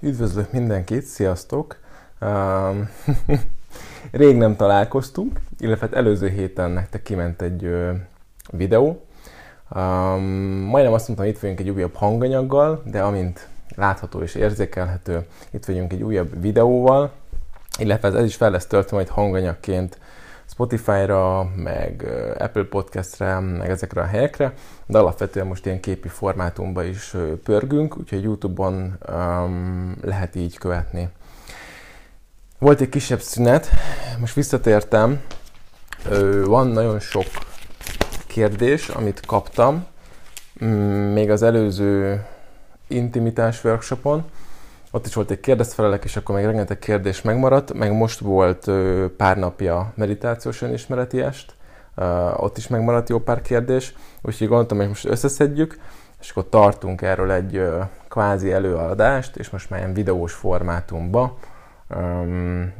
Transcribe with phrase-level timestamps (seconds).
[0.00, 1.76] Üdvözlök mindenkit, sziasztok!
[4.10, 7.70] Rég nem találkoztunk, illetve hát előző héten nektek kiment egy
[8.50, 9.04] videó.
[10.68, 15.92] Majdnem azt mondtam, itt vagyunk egy újabb hanganyaggal, de amint látható és érzékelhető, itt vagyunk
[15.92, 17.12] egy újabb videóval,
[17.78, 19.98] illetve ez is fel lesz töltve majd hanganyagként
[20.58, 22.06] Spotify-ra, meg
[22.38, 24.52] Apple Podcast-re, meg ezekre a helyekre,
[24.86, 31.08] de alapvetően most ilyen képi formátumban is pörgünk, úgyhogy YouTube-on um, lehet így követni.
[32.58, 33.68] Volt egy kisebb szünet,
[34.18, 35.20] most visszatértem,
[36.44, 37.26] van nagyon sok
[38.26, 39.86] kérdés, amit kaptam,
[41.12, 42.24] még az előző
[42.86, 44.24] intimitás workshopon,
[44.90, 48.70] ott is volt egy kérdezfelelek, és akkor még rengeteg kérdés megmaradt, meg most volt
[49.16, 51.54] pár napja meditációs önismereti est,
[52.36, 55.78] ott is megmaradt jó pár kérdés, úgyhogy gondoltam, hogy most összeszedjük,
[56.20, 57.62] és akkor tartunk erről egy
[58.08, 61.38] kvázi előadást, és most már ilyen videós formátumba.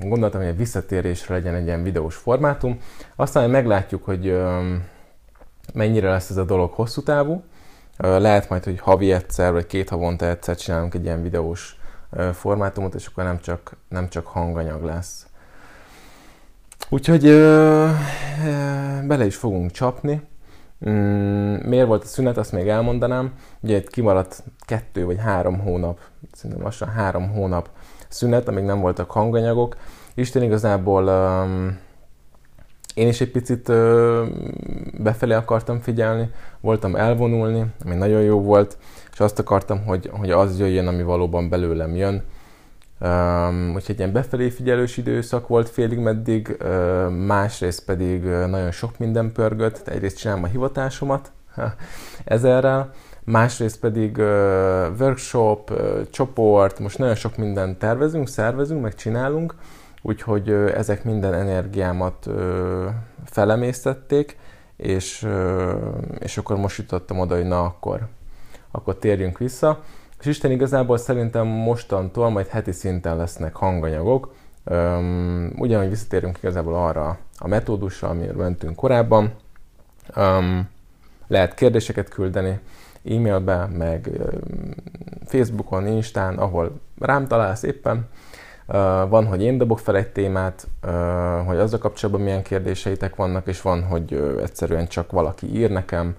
[0.01, 2.79] Gondoltam, hogy a visszatérésre legyen egy ilyen videós formátum.
[3.17, 4.41] Aztán meglátjuk, hogy
[5.75, 7.43] mennyire lesz ez a dolog hosszú távú.
[7.97, 11.78] Lehet majd, hogy havi egyszer, vagy két havonta egyszer csinálunk egy ilyen videós
[12.33, 15.27] formátumot, és akkor nem csak, nem csak hanganyag lesz.
[16.89, 17.89] Úgyhogy ö,
[18.47, 20.23] ö, bele is fogunk csapni.
[20.89, 23.33] Mm, miért volt a szünet, azt még elmondanám.
[23.61, 25.99] Ugye itt kimaradt kettő vagy három hónap,
[26.33, 27.69] szerintem lassan három hónap
[28.09, 29.77] szünet, amíg nem voltak hanganyagok.
[30.15, 31.79] Isten igazából um,
[32.95, 34.27] én is egy picit uh,
[34.99, 38.79] befelé akartam figyelni, voltam elvonulni, ami nagyon jó volt
[39.19, 42.23] és azt akartam, hogy, hogy az jöjjön, ami valóban belőlem jön.
[43.01, 49.33] Um, úgyhogy egy befelé figyelős időszak volt félig meddig, uh, másrészt pedig nagyon sok minden
[49.33, 51.33] pörgött, egyrészt csinálom a hivatásomat
[52.25, 52.91] ezerrel,
[53.25, 54.25] másrészt pedig uh,
[54.99, 59.55] workshop, uh, csoport, most nagyon sok mindent tervezünk, szervezünk, meg csinálunk,
[60.03, 62.35] úgyhogy uh, ezek minden energiámat uh,
[63.25, 64.37] felemésztették,
[64.77, 65.73] és, uh,
[66.19, 68.09] és akkor most jutottam oda, hogy na akkor
[68.79, 69.83] akkor térjünk vissza.
[70.21, 74.35] És Isten igazából szerintem mostantól majd heti szinten lesznek hanganyagok,
[74.65, 79.33] um, ugyanúgy visszatérünk igazából arra a metódusra, amiről mentünk korábban.
[80.17, 80.69] Um,
[81.27, 82.61] lehet kérdéseket küldeni
[83.05, 84.75] e-mailbe, meg um,
[85.27, 88.09] Facebookon, Instán, ahol rám találsz éppen.
[88.67, 88.75] Uh,
[89.09, 93.63] van, hogy én dobok fel egy témát, uh, hogy azzal kapcsolatban milyen kérdéseitek vannak, és
[93.63, 96.17] van, hogy uh, egyszerűen csak valaki ír nekem,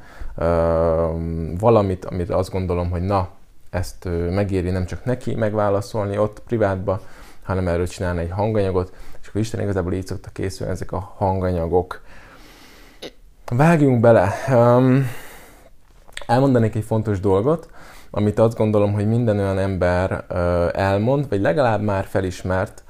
[1.59, 3.29] valamit, amit azt gondolom, hogy na,
[3.69, 7.01] ezt megéri nem csak neki megválaszolni ott privátba,
[7.43, 12.01] hanem erről csinálni egy hanganyagot, és akkor Isten igazából így szoktak készülni ezek a hanganyagok.
[13.51, 14.33] Vágjunk bele.
[16.27, 17.69] Elmondanék egy fontos dolgot,
[18.11, 20.25] amit azt gondolom, hogy minden olyan ember
[20.75, 22.83] elmond, vagy legalább már felismert,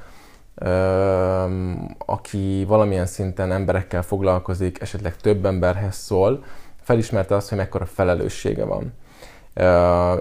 [2.05, 6.43] aki valamilyen szinten emberekkel foglalkozik, esetleg több emberhez szól,
[6.89, 8.93] felismerte azt, hogy mekkora felelőssége van.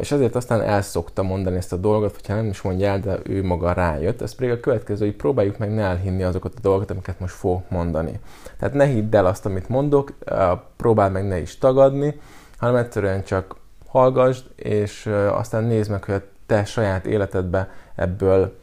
[0.00, 3.18] És ezért aztán el szokta mondani ezt a dolgot, hogyha nem is mondja el, de
[3.24, 4.22] ő maga rájött.
[4.22, 7.62] Ez pedig a következő, hogy próbáljuk meg ne elhinni azokat a dolgokat, amiket most fog
[7.68, 8.20] mondani.
[8.58, 12.20] Tehát ne hidd el azt, amit mondok, uh, próbáld meg ne is tagadni,
[12.58, 13.56] hanem egyszerűen csak
[13.86, 18.58] hallgassd, és aztán nézd meg, hogy a te saját életedbe ebből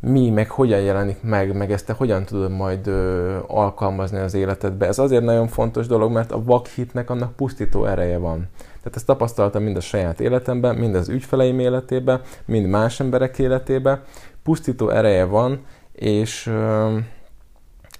[0.00, 4.86] mi, meg hogyan jelenik meg, meg ezt te hogyan tudod majd ö, alkalmazni az életedbe.
[4.86, 8.48] Ez azért nagyon fontos dolog, mert a vakhitnek annak pusztító ereje van.
[8.58, 14.02] Tehát ezt tapasztaltam mind a saját életemben, mind az ügyfeleim életében, mind más emberek életében.
[14.42, 15.60] Pusztító ereje van,
[15.92, 16.96] és ö,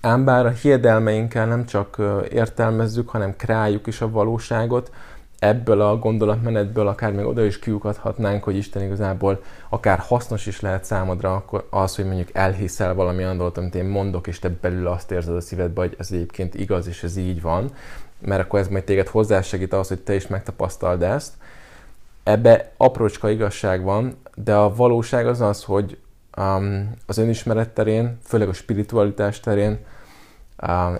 [0.00, 4.90] ám bár a hiedelmeinkkel nem csak értelmezzük, hanem kreáljuk is a valóságot,
[5.40, 10.84] ebből a gondolatmenetből akár még oda is kiukadhatnánk, hogy Isten igazából akár hasznos is lehet
[10.84, 14.86] számodra akkor az, hogy mondjuk elhiszel valami olyan dolgot, amit én mondok, és te belül
[14.86, 17.70] azt érzed a szívedbe, hogy ez egyébként igaz, és ez így van,
[18.18, 21.32] mert akkor ez majd téged hozzásegít ahhoz, hogy te is megtapasztald ezt.
[22.22, 25.98] Ebbe aprócska igazság van, de a valóság az az, hogy
[26.36, 29.78] um, az önismeret terén, főleg a spiritualitás terén,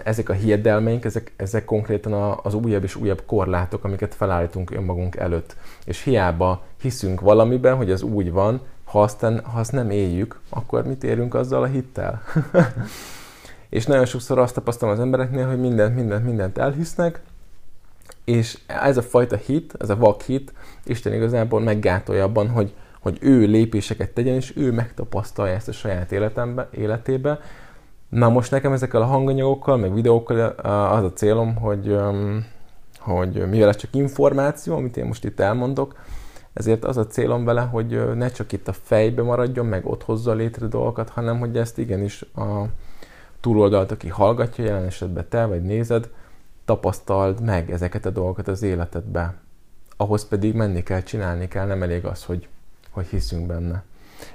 [0.04, 5.56] ezek a hiedelmeink, ezek, ezek konkrétan az újabb és újabb korlátok, amiket felállítunk önmagunk előtt.
[5.84, 10.86] És hiába hiszünk valamiben, hogy ez úgy van, ha azt, ha azt nem éljük, akkor
[10.86, 12.22] mit érünk azzal a hittel?
[13.68, 17.20] és nagyon sokszor azt tapasztalom az embereknél, hogy mindent, mindent, mindent elhisznek,
[18.24, 20.52] és ez a fajta hit, ez a vak hit,
[20.84, 26.12] Isten igazából meggátolja abban, hogy, hogy ő lépéseket tegyen, és ő megtapasztalja ezt a saját
[26.12, 27.40] életembe, életébe,
[28.10, 30.38] Na most nekem ezekkel a hanganyagokkal, meg videókkal
[30.90, 31.96] az a célom, hogy,
[32.98, 35.94] hogy mivel ez csak információ, amit én most itt elmondok,
[36.52, 40.32] ezért az a célom vele, hogy ne csak itt a fejbe maradjon, meg ott hozza
[40.32, 42.64] létre dolgokat, hanem hogy ezt igenis a
[43.40, 46.08] túloldalt, aki hallgatja, jelen esetben te vagy nézed,
[46.64, 49.34] tapasztald meg ezeket a dolgokat az életedbe.
[49.96, 52.48] Ahhoz pedig menni kell, csinálni kell, nem elég az, hogy,
[52.90, 53.82] hogy hiszünk benne.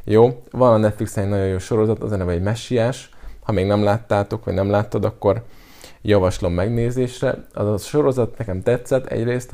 [0.03, 3.14] Jó, van a Netflixen egy nagyon jó sorozat, az a neve egy messiás.
[3.45, 5.43] Ha még nem láttátok, vagy nem láttad, akkor
[6.01, 7.45] javaslom megnézésre.
[7.53, 9.51] Az a sorozat nekem tetszett egyrészt,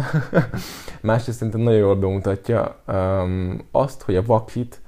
[1.01, 4.81] másrészt szerintem nagyon jól bemutatja um, azt, hogy a vakit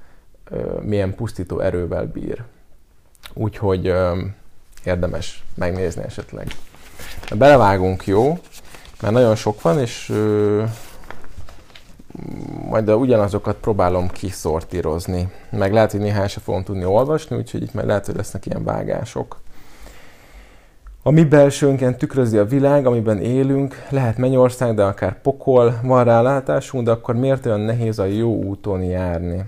[0.50, 2.42] uh, milyen pusztító erővel bír.
[3.34, 4.34] Úgyhogy um,
[4.84, 6.46] érdemes megnézni esetleg.
[7.34, 8.38] Belevágunk, jó?
[9.00, 10.68] Mert nagyon sok van, és uh,
[12.68, 15.32] majd ugyanazokat próbálom kiszortírozni.
[15.50, 18.64] Meg lehet, hogy néhány se fogom tudni olvasni, úgyhogy itt majd lehet, hogy lesznek ilyen
[18.64, 19.42] vágások.
[21.02, 26.84] A mi belsőnken tükrözi a világ, amiben élünk, lehet mennyország, de akár pokol, van rálátásunk,
[26.84, 29.44] de akkor miért olyan nehéz a jó úton járni?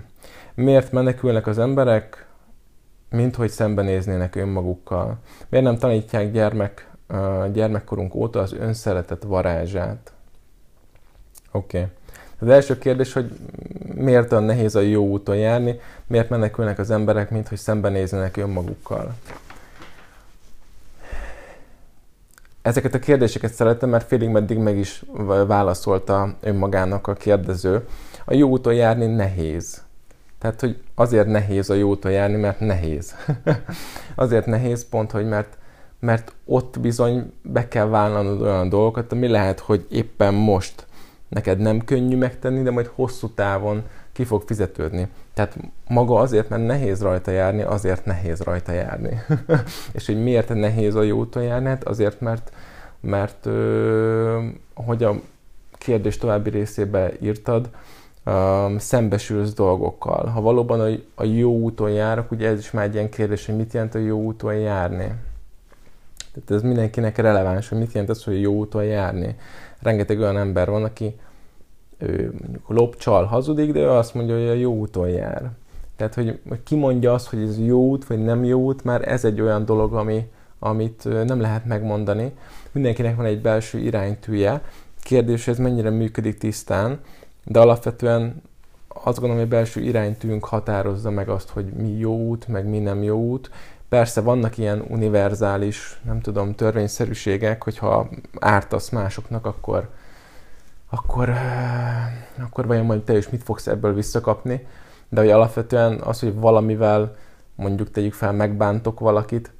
[0.55, 2.27] Miért menekülnek az emberek,
[3.09, 5.17] mint hogy szembenéznének önmagukkal?
[5.49, 6.91] Miért nem tanítják gyermek,
[7.53, 10.13] gyermekkorunk óta az önszeretet varázsát?
[11.51, 11.77] Oké.
[11.77, 11.89] Okay.
[12.39, 13.31] Az első kérdés, hogy
[13.95, 19.13] miért olyan nehéz a jó úton járni, miért menekülnek az emberek, mint hogy szembenézzenek önmagukkal.
[22.61, 25.03] Ezeket a kérdéseket szeretem, mert félig meddig meg is
[25.47, 27.87] válaszolta önmagának a kérdező.
[28.25, 29.81] A jó úton járni nehéz.
[30.39, 33.15] Tehát, hogy azért nehéz a jó úton járni, mert nehéz.
[34.15, 35.57] azért nehéz pont, hogy mert,
[35.99, 40.86] mert ott bizony be kell vállalnod olyan dolgokat, ami lehet, hogy éppen most
[41.27, 45.07] neked nem könnyű megtenni, de majd hosszú távon ki fog fizetődni.
[45.33, 45.57] Tehát
[45.87, 49.21] maga azért, mert nehéz rajta járni, azért nehéz rajta járni.
[49.93, 51.67] és hogy miért nehéz a jó úton járni?
[51.67, 52.51] Hát azért, mert,
[52.99, 55.15] mert ö, hogy a
[55.71, 57.69] kérdés további részébe írtad,
[58.23, 60.25] ö, szembesülsz dolgokkal.
[60.25, 63.55] Ha valóban a, a jó úton járok, ugye ez is már egy ilyen kérdés, hogy
[63.55, 65.11] mit jelent a jó úton járni.
[66.33, 69.35] Tehát ez mindenkinek releváns, hogy mit jelent az, hogy jó úton járni
[69.81, 71.15] rengeteg olyan ember van, aki
[71.97, 75.51] ő mondjuk lop, csal, hazudik, de ő azt mondja, hogy a jó úton jár.
[75.95, 79.25] Tehát, hogy ki mondja azt, hogy ez jó út, vagy nem jó út, már ez
[79.25, 80.29] egy olyan dolog, ami,
[80.59, 82.31] amit nem lehet megmondani.
[82.71, 84.61] Mindenkinek van egy belső iránytűje.
[85.01, 86.99] Kérdés, hogy ez mennyire működik tisztán,
[87.45, 88.41] de alapvetően
[88.87, 92.79] azt gondolom, hogy a belső iránytűnk határozza meg azt, hogy mi jó út, meg mi
[92.79, 93.49] nem jó út.
[93.89, 99.89] Persze vannak ilyen univerzális, nem tudom, törvényszerűségek, hogyha ártasz másoknak, akkor,
[100.89, 101.33] akkor,
[102.39, 104.67] akkor vajon majd te is mit fogsz ebből visszakapni.
[105.09, 107.15] De hogy alapvetően az, hogy valamivel
[107.55, 109.51] mondjuk tegyük fel, megbántok valakit,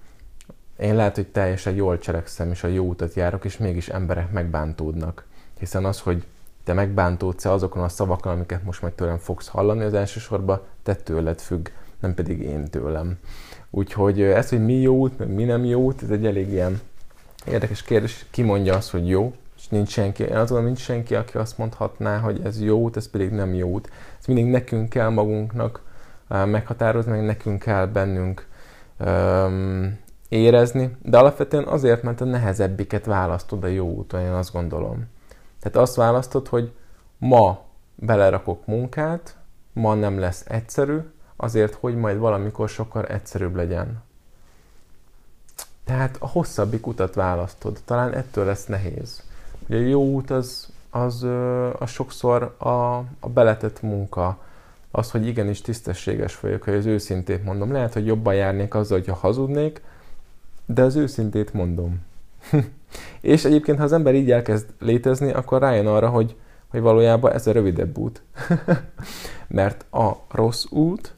[0.78, 5.26] én lehet, hogy teljesen jól cselekszem, és a jó utat járok, és mégis emberek megbántódnak.
[5.60, 6.26] Hiszen az, hogy
[6.64, 11.40] te megbántódsz-e azokon a szavakon, amiket most majd tőlem fogsz hallani, az elsősorban te tőled
[11.40, 11.68] függ,
[12.00, 13.18] nem pedig én tőlem.
[13.78, 16.82] Úgyhogy ez, hogy mi jó út, meg mi nem jó út, ez egy elég ilyen
[17.46, 18.26] érdekes kérdés.
[18.32, 20.24] Ki mondja azt, hogy jó, és nincs senki.
[20.24, 23.54] Én azt gondolom, nincs senki, aki azt mondhatná, hogy ez jó út, ez pedig nem
[23.54, 23.90] jó út.
[24.20, 25.82] Ez mindig nekünk kell magunknak
[26.28, 28.48] meghatározni, meg nekünk kell bennünk
[29.00, 35.06] um, érezni, de alapvetően azért, mert a nehezebbiket választod a jó úton, én azt gondolom.
[35.60, 36.72] Tehát azt választod, hogy
[37.18, 37.66] ma
[37.96, 39.36] belerakok munkát,
[39.74, 40.98] ma nem lesz egyszerű,
[41.38, 44.06] azért, hogy majd valamikor sokkal egyszerűbb legyen.
[45.86, 49.24] Tehát a hosszabbik utat választod, talán ettől lesz nehéz.
[49.68, 51.26] Ugye a jó út az, az,
[51.80, 54.38] az sokszor a, a beletett munka,
[54.92, 57.72] az, hogy igenis tisztességes vagyok, hogy az őszintét mondom.
[57.72, 59.82] Lehet, hogy jobban járnék azzal, hogyha hazudnék,
[60.66, 62.06] de az őszintét mondom.
[63.22, 66.36] és egyébként, ha az ember így elkezd létezni, akkor rájön arra, hogy,
[66.68, 68.22] hogy valójában ez a rövidebb út.
[69.48, 71.16] Mert a rossz út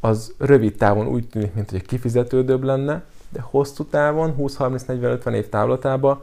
[0.00, 6.22] az rövid távon úgy tűnik, mint hogy kifizetődőbb lenne, de hosszú távon, 20-30-40-50 év távlatában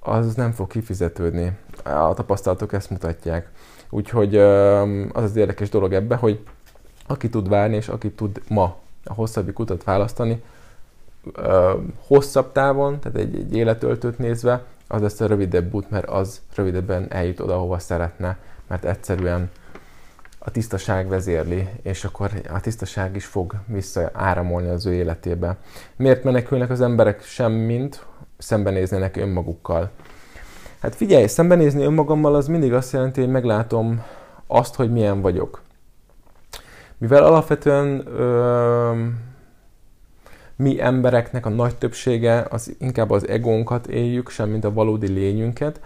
[0.00, 1.52] az nem fog kifizetődni.
[1.84, 3.50] A tapasztalatok ezt mutatják.
[3.90, 6.40] Úgyhogy az az érdekes dolog ebbe, hogy
[7.06, 10.42] aki tud várni, és aki tud ma a hosszabbik utat választani,
[12.06, 17.06] hosszabb távon, tehát egy, egy életöltőt nézve, az lesz a rövidebb út, mert az rövidebben
[17.12, 19.50] eljut oda, hova szeretne, mert egyszerűen
[20.42, 25.56] a tisztaság vezérli, és akkor a tisztaság is fog visszaáramolni az ő életébe.
[25.96, 28.06] Miért menekülnek az emberek semmint,
[28.38, 29.90] szembenéznének önmagukkal?
[30.80, 34.02] Hát figyelj, szembenézni önmagammal az mindig azt jelenti, hogy meglátom
[34.46, 35.62] azt, hogy milyen vagyok.
[36.98, 39.06] Mivel alapvetően ö,
[40.56, 45.80] mi embereknek a nagy többsége az inkább az egónkat éljük, semmint a valódi lényünket,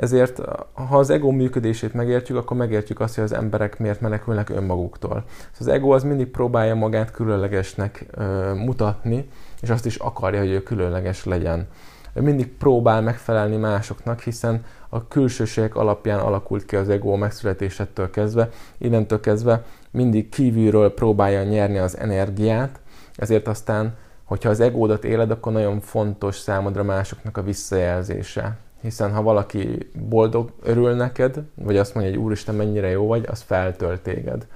[0.00, 0.40] Ezért,
[0.72, 5.24] ha az ego működését megértjük, akkor megértjük azt, hogy az emberek miért menekülnek önmaguktól.
[5.52, 9.28] Szóval az ego az mindig próbálja magát különlegesnek ö, mutatni,
[9.60, 11.66] és azt is akarja, hogy ő különleges legyen.
[12.12, 18.48] Ő mindig próbál megfelelni másoknak, hiszen a külsőségek alapján alakult ki az ego megszületésettől kezdve,
[18.78, 22.80] innentől kezdve mindig kívülről próbálja nyerni az energiát,
[23.16, 28.56] ezért aztán, hogyha az egódat éled, akkor nagyon fontos számodra másoknak a visszajelzése.
[28.80, 33.40] Hiszen ha valaki boldog, örül neked, vagy azt mondja, hogy Úristen, mennyire jó vagy, az
[33.40, 34.46] feltölt téged.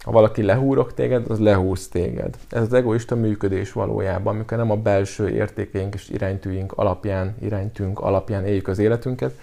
[0.00, 2.36] Ha valaki lehúrok téged, az lehúz téged.
[2.50, 8.46] Ez az egoista működés valójában, amikor nem a belső értékeink és iránytűink alapján, iránytűnk alapján
[8.46, 9.38] éljük az életünket,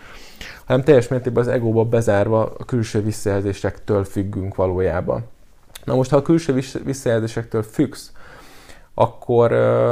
[0.66, 5.24] hanem teljes mértékben az egóba bezárva a külső visszajelzésektől függünk valójában.
[5.86, 8.12] Na most, ha a külső visszajelzésektől függsz,
[8.94, 9.51] akkor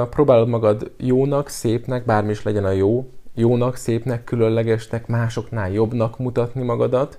[0.09, 6.61] próbálod magad jónak, szépnek, bármi is legyen a jó, jónak, szépnek, különlegesnek, másoknál jobbnak mutatni
[6.61, 7.17] magadat,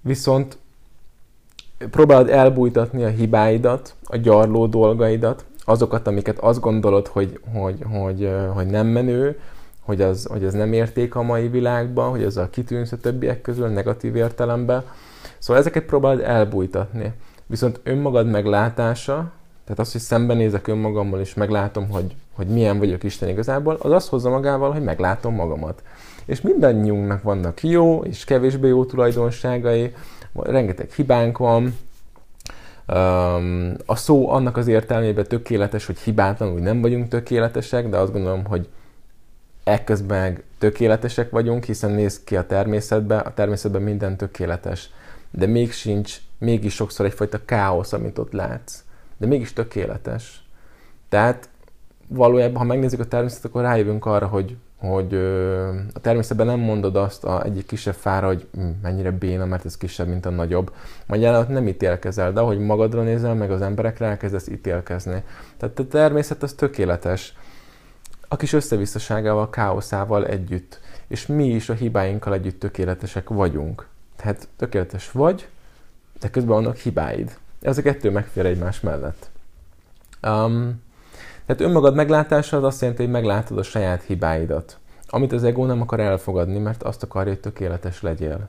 [0.00, 0.58] viszont
[1.90, 8.66] próbálod elbújtatni a hibáidat, a gyarló dolgaidat, azokat, amiket azt gondolod, hogy, hogy, hogy, hogy
[8.66, 9.38] nem menő,
[9.80, 13.40] hogy az, hogy az nem érték a mai világban, hogy az a kitűnsz a többiek
[13.40, 14.84] közül negatív értelemben.
[15.38, 17.12] Szóval ezeket próbálod elbújtatni.
[17.46, 19.32] Viszont önmagad meglátása,
[19.64, 24.08] tehát az, hogy szembenézek önmagammal és meglátom, hogy, hogy milyen vagyok Isten igazából, az azt
[24.08, 25.82] hozza magával, hogy meglátom magamat.
[26.24, 29.94] És mindannyiunknak vannak jó és kevésbé jó tulajdonságai,
[30.34, 31.76] rengeteg hibánk van,
[33.86, 38.68] a szó annak az értelmében tökéletes, hogy hibátlanul nem vagyunk tökéletesek, de azt gondolom, hogy
[39.64, 44.90] ekközben tökéletesek vagyunk, hiszen néz ki a természetben, a természetben minden tökéletes.
[45.30, 48.81] De még sincs, mégis sokszor egyfajta káosz, amit ott látsz.
[49.22, 50.44] De mégis tökéletes.
[51.08, 51.48] Tehát
[52.08, 55.14] valójában, ha megnézzük a természetet, akkor rájövünk arra, hogy hogy
[55.92, 59.76] a természetben nem mondod azt a egyik kisebb fára, hogy hm, mennyire béna, mert ez
[59.76, 60.72] kisebb, mint a nagyobb.
[61.06, 65.22] Magyarán nem ítélkezel, de ahogy magadra nézel, meg az emberekre elkezdesz ítélkezni.
[65.56, 67.36] Tehát a természet az tökéletes.
[68.28, 70.80] A kis összevisszaságával, káoszával együtt.
[71.06, 73.86] És mi is a hibáinkkal együtt tökéletesek vagyunk.
[74.16, 75.48] Tehát tökéletes vagy,
[76.20, 77.36] de közben vannak hibáid.
[77.62, 79.30] Ez a kettő megfér egymás mellett.
[80.22, 80.82] Um,
[81.46, 84.78] tehát önmagad meglátása az azt jelenti, hogy meglátod a saját hibáidat,
[85.08, 88.48] amit az ego nem akar elfogadni, mert azt akarja, hogy tökéletes legyél.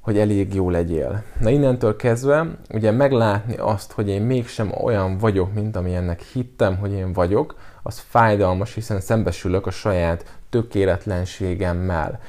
[0.00, 1.22] Hogy elég jó legyél.
[1.40, 6.92] Na innentől kezdve, ugye meglátni azt, hogy én mégsem olyan vagyok, mint amilyennek hittem, hogy
[6.92, 12.20] én vagyok, az fájdalmas, hiszen szembesülök a saját tökéletlenségemmel.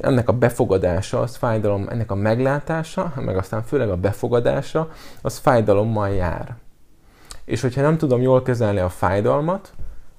[0.00, 4.90] Ennek a befogadása, az fájdalom, ennek a meglátása, meg aztán főleg a befogadása,
[5.22, 6.56] az fájdalommal jár.
[7.44, 9.72] És hogyha nem tudom jól kezelni a fájdalmat,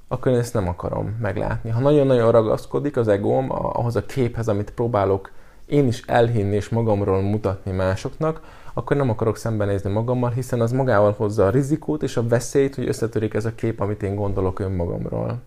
[0.08, 1.70] akkor én ezt nem akarom meglátni.
[1.70, 5.32] Ha nagyon-nagyon ragaszkodik az egóm ahhoz a képhez, amit próbálok
[5.66, 8.42] én is elhinni és magamról mutatni másoknak,
[8.74, 12.88] akkor nem akarok szembenézni magammal, hiszen az magával hozza a rizikót és a veszélyt, hogy
[12.88, 15.42] összetörik ez a kép, amit én gondolok önmagamról.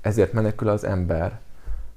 [0.00, 1.40] Ezért menekül az ember,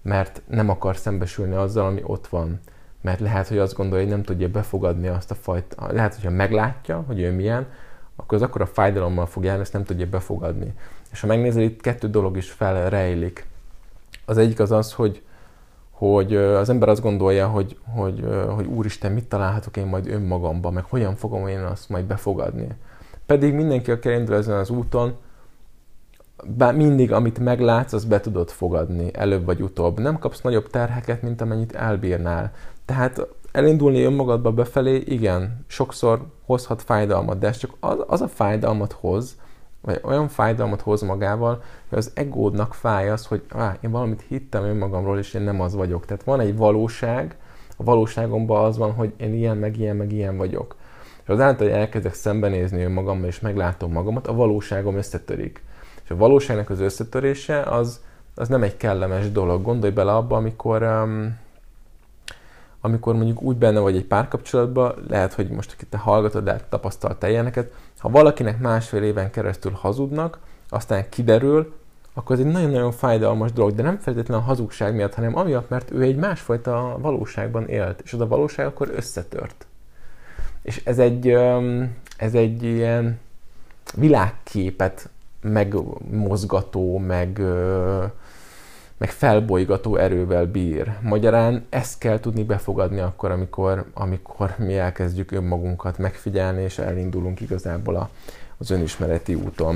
[0.03, 2.60] mert nem akar szembesülni azzal, ami ott van.
[3.01, 7.03] Mert lehet, hogy azt gondolja, hogy nem tudja befogadni azt a fajta, lehet, hogyha meglátja,
[7.07, 7.67] hogy ő milyen,
[8.15, 10.74] akkor az akkor a fájdalommal fog járni, ezt nem tudja befogadni.
[11.12, 13.48] És ha megnézed, itt kettő dolog is felrejlik.
[14.25, 15.22] Az egyik az az, hogy,
[15.91, 20.83] hogy az ember azt gondolja, hogy, hogy, hogy úristen, mit találhatok én majd önmagamban, meg
[20.83, 22.67] hogyan fogom én azt majd befogadni.
[23.25, 25.15] Pedig mindenki, aki elindul ezen az úton,
[26.47, 30.00] bár mindig, amit meglátsz, azt be tudod fogadni, előbb vagy utóbb.
[30.00, 32.51] Nem kapsz nagyobb terheket, mint amennyit elbírnál.
[32.85, 38.91] Tehát elindulni önmagadba befelé, igen, sokszor hozhat fájdalmat, de ez csak az, az a fájdalmat
[38.91, 39.35] hoz,
[39.81, 44.63] vagy olyan fájdalmat hoz magával, hogy az egódnak fáj az, hogy á, én valamit hittem
[44.63, 46.05] önmagamról, és én nem az vagyok.
[46.05, 47.38] Tehát van egy valóság,
[47.77, 50.75] a valóságomban az van, hogy én ilyen, meg ilyen, meg ilyen vagyok.
[51.23, 55.63] És azáltal, hogy elkezdek szembenézni önmagammal, és meglátom magamat, a valóságom összetörik.
[56.03, 58.01] És a valóságnak az összetörése az,
[58.36, 59.62] az nem egy kellemes dolog.
[59.62, 61.41] Gondolj bele abba, amikor um,
[62.86, 67.29] amikor mondjuk úgy benne vagy egy párkapcsolatban, lehet, hogy most, akit te hallgatod, lehet tapasztaltál
[67.29, 71.74] ilyeneket, ha valakinek másfél éven keresztül hazudnak, aztán kiderül,
[72.13, 75.91] akkor ez egy nagyon-nagyon fájdalmas dolog, de nem feltétlenül a hazugság miatt, hanem amiatt, mert
[75.91, 79.65] ő egy másfajta valóságban élt, és az a valóság akkor összetört.
[80.62, 81.27] És ez egy,
[82.17, 83.19] ez egy ilyen
[83.95, 85.10] világképet
[85.43, 87.41] megmozgató, meg,
[88.97, 90.93] meg felbolygató erővel bír.
[91.01, 97.95] Magyarán ezt kell tudni befogadni akkor, amikor, amikor mi elkezdjük önmagunkat megfigyelni, és elindulunk igazából
[97.95, 98.09] a,
[98.57, 99.75] az önismereti úton.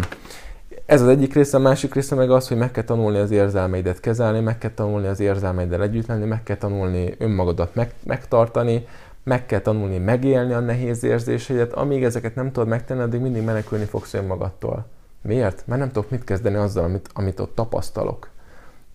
[0.86, 4.00] Ez az egyik része, a másik része meg az, hogy meg kell tanulni az érzelmeidet
[4.00, 8.88] kezelni, meg kell tanulni az érzelmeiddel együtt lenni, meg kell tanulni önmagadat meg, megtartani,
[9.24, 13.86] meg kell tanulni megélni a nehéz érzéseidet, amíg ezeket nem tudod megtenni, addig mindig menekülni
[13.86, 14.86] fogsz önmagadtól.
[15.28, 15.64] Miért?
[15.66, 18.30] Mert nem tudok mit kezdeni azzal, amit, amit ott tapasztalok.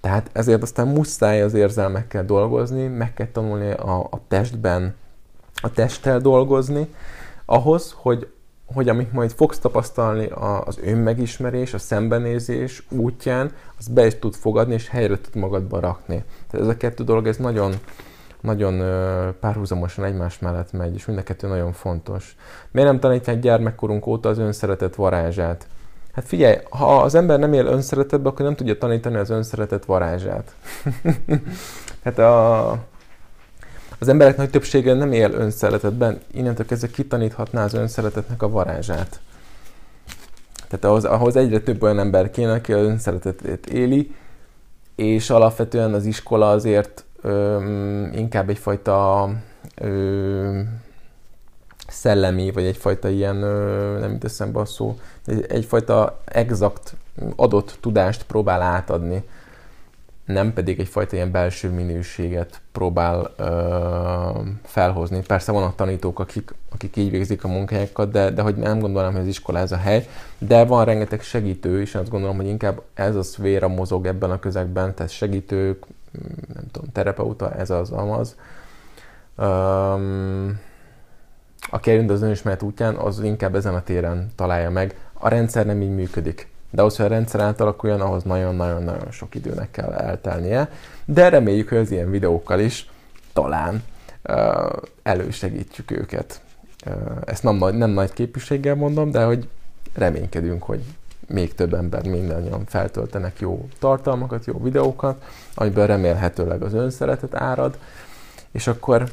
[0.00, 4.94] Tehát ezért aztán muszáj az érzelmekkel dolgozni, meg kell tanulni a, a testben,
[5.62, 6.94] a testtel dolgozni,
[7.44, 8.32] ahhoz, hogy,
[8.66, 10.28] hogy amit majd fogsz tapasztalni
[10.64, 16.24] az önmegismerés, a szembenézés útján, az be is tud fogadni, és helyre tud magadba rakni.
[16.50, 17.74] Tehát ez a kettő dolog, ez nagyon,
[18.40, 18.82] nagyon
[19.40, 22.36] párhuzamosan egymás mellett megy, és mind a kettő nagyon fontos.
[22.70, 25.66] Miért nem tanítják gyermekkorunk óta az önszeretet varázsát?
[26.12, 30.54] Hát figyelj, ha az ember nem él önszeretetbe, akkor nem tudja tanítani az önszeretet varázsát.
[32.04, 32.70] hát a,
[33.98, 39.20] az emberek nagy többsége nem él önszeretetben, innentől kezdve kitaníthatná az önszeretetnek a varázsát.
[40.68, 44.14] Tehát ahhoz, ahhoz egyre több olyan ember kéne, aki az önszeretetét éli,
[44.94, 49.30] és alapvetően az iskola azért öm, inkább egyfajta
[49.74, 50.80] öm,
[51.92, 53.36] szellemi, vagy egyfajta ilyen,
[54.00, 56.94] nem jut eszembe a szó, egy, egyfajta exakt
[57.36, 59.22] adott tudást próbál átadni,
[60.24, 63.50] nem pedig egyfajta ilyen belső minőséget próbál ö,
[64.64, 65.22] felhozni.
[65.26, 69.20] Persze vannak tanítók, akik, akik így végzik a munkájukat, de, de hogy nem gondolom, hogy
[69.20, 70.08] az iskola ez a hely,
[70.38, 74.38] de van rengeteg segítő, és azt gondolom, hogy inkább ez a szféra mozog ebben a
[74.38, 75.84] közegben, tehát segítők,
[76.54, 78.36] nem tudom, terapeuta, ez az amaz.
[79.36, 80.60] Um,
[81.74, 84.96] aki elindul az önismeret útján, az inkább ezen a téren találja meg.
[85.12, 86.48] A rendszer nem így működik.
[86.70, 90.70] De ahhoz, hogy a rendszer átalakuljon, ahhoz nagyon-nagyon-nagyon sok időnek kell eltelnie.
[91.04, 92.90] De reméljük, hogy az ilyen videókkal is
[93.32, 93.82] talán
[94.28, 94.36] uh,
[95.02, 96.40] elősegítjük őket.
[96.86, 99.48] Uh, ezt nem, nem nagy képviséggel mondom, de hogy
[99.94, 100.80] reménykedünk, hogy
[101.28, 105.24] még több ember mindannyian feltöltenek jó tartalmakat, jó videókat,
[105.54, 107.78] amiből remélhetőleg az önszeretet árad,
[108.50, 109.10] és akkor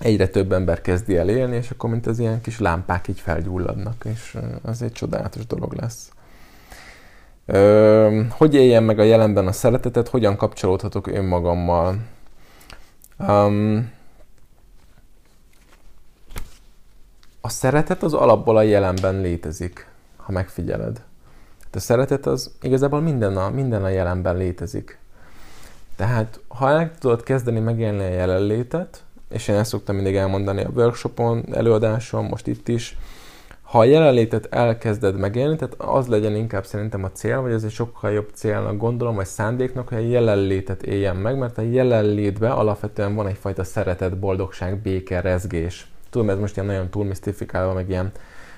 [0.00, 4.04] egyre több ember kezdi el élni, és akkor mint az ilyen kis lámpák így felgyulladnak,
[4.04, 6.12] és az egy csodálatos dolog lesz.
[7.46, 11.98] Ö, hogy éljen meg a jelenben a szeretetet, hogyan kapcsolódhatok önmagammal?
[13.18, 13.90] Um,
[17.40, 19.86] a szeretet az alapból a jelenben létezik,
[20.16, 21.02] ha megfigyeled.
[21.64, 24.98] Hát a szeretet az igazából minden a, minden a jelenben létezik.
[25.96, 30.70] Tehát ha el tudod kezdeni megélni a jelenlétet, és én ezt szoktam mindig elmondani a
[30.74, 32.96] workshopon, előadáson, most itt is,
[33.70, 37.70] ha a jelenlétet elkezded megélni, tehát az legyen inkább szerintem a cél, vagy ez egy
[37.70, 43.14] sokkal jobb célnak gondolom, vagy szándéknak, hogy a jelenlétet éljen meg, mert a jelenlétben alapvetően
[43.14, 45.90] van egyfajta szeretet, boldogság, béke, rezgés.
[46.10, 48.10] Tudom, ez most ilyen nagyon túl misztifikálva, meg ilyen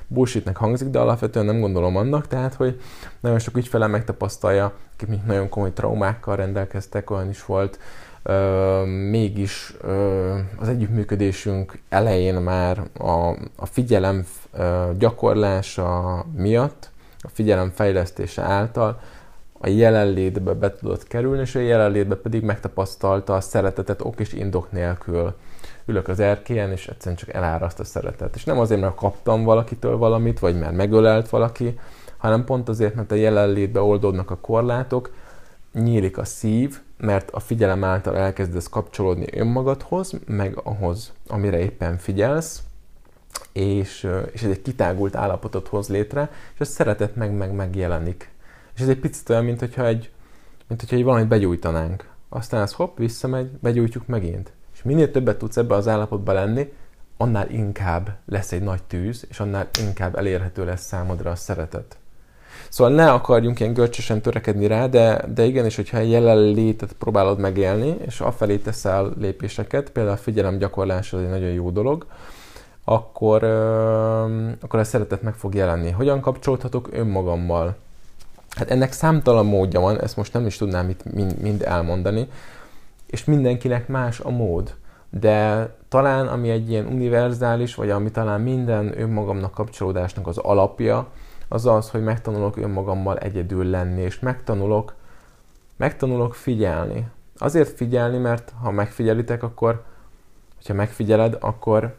[0.06, 2.80] bullshitnek hangzik, de alapvetően nem gondolom annak, tehát, hogy
[3.20, 7.78] nagyon sok ügyfele megtapasztalja, akik nagyon komoly traumákkal rendelkeztek, olyan is volt,
[8.84, 9.76] mégis
[10.56, 14.26] az együttműködésünk elején már a, a figyelem
[14.98, 19.00] gyakorlása miatt, a figyelem fejlesztése által
[19.64, 24.72] a jelenlétbe be tudott kerülni, és a jelenlétbe pedig megtapasztalta a szeretetet ok és indok
[24.72, 25.34] nélkül.
[25.86, 28.34] Ülök az erkélyen, és egyszerűen csak eláraszt a szeretet.
[28.34, 31.78] És nem azért, mert kaptam valakitől valamit, vagy mert megölelt valaki,
[32.16, 35.14] hanem pont azért, mert a jelenlétbe oldódnak a korlátok,
[35.72, 42.62] nyílik a szív, mert a figyelem által elkezdesz kapcsolódni önmagadhoz, meg ahhoz, amire éppen figyelsz,
[43.52, 48.30] és, és ez egy kitágult állapotot hoz létre, és a szeretet meg, meg megjelenik.
[48.74, 50.10] És ez egy picit olyan, mint hogyha egy,
[50.68, 52.08] mint hogyha egy valamit begyújtanánk.
[52.28, 54.52] Aztán ez hopp, visszamegy, begyújtjuk megint.
[54.74, 56.72] És minél többet tudsz ebbe az állapotba lenni,
[57.16, 61.96] annál inkább lesz egy nagy tűz, és annál inkább elérhető lesz számodra a szeretet.
[62.68, 67.96] Szóval ne akarjunk ilyen görcsösen törekedni rá, de, de igenis, hogyha egy jelenlétet próbálod megélni,
[68.06, 72.06] és afelé teszel lépéseket, például a figyelem gyakorlás az egy nagyon jó dolog,
[72.84, 73.44] akkor,
[74.60, 75.90] akkor a szeretet meg fog jelenni.
[75.90, 77.76] Hogyan kapcsolódhatok önmagammal?
[78.56, 82.28] Hát ennek számtalan módja van, ezt most nem is tudnám itt mind, mind elmondani,
[83.06, 84.74] és mindenkinek más a mód.
[85.10, 91.06] De talán ami egy ilyen univerzális, vagy ami talán minden önmagamnak kapcsolódásnak az alapja,
[91.52, 94.94] az az, hogy megtanulok önmagammal egyedül lenni, és megtanulok,
[95.76, 97.08] megtanulok figyelni.
[97.36, 99.84] Azért figyelni, mert ha megfigyelitek, akkor,
[100.56, 101.94] hogyha megfigyeled, akkor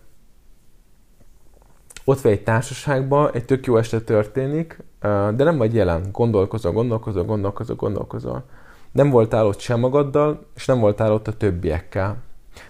[2.05, 6.09] ott vagy egy társaságban, egy tök jó este történik, de nem vagy jelen.
[6.11, 8.43] Gondolkozol, gondolkozol, gondolkozol, gondolkozol.
[8.91, 12.17] Nem voltál ott sem magaddal, és nem voltál ott a többiekkel.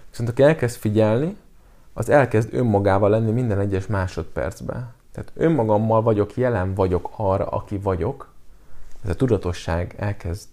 [0.10, 1.38] Viszont aki elkezd figyelni,
[1.94, 4.94] az elkezd önmagával lenni minden egyes másodpercben.
[5.14, 8.32] Tehát önmagammal vagyok, jelen vagyok arra, aki vagyok,
[9.04, 10.50] ez a tudatosság elkezd,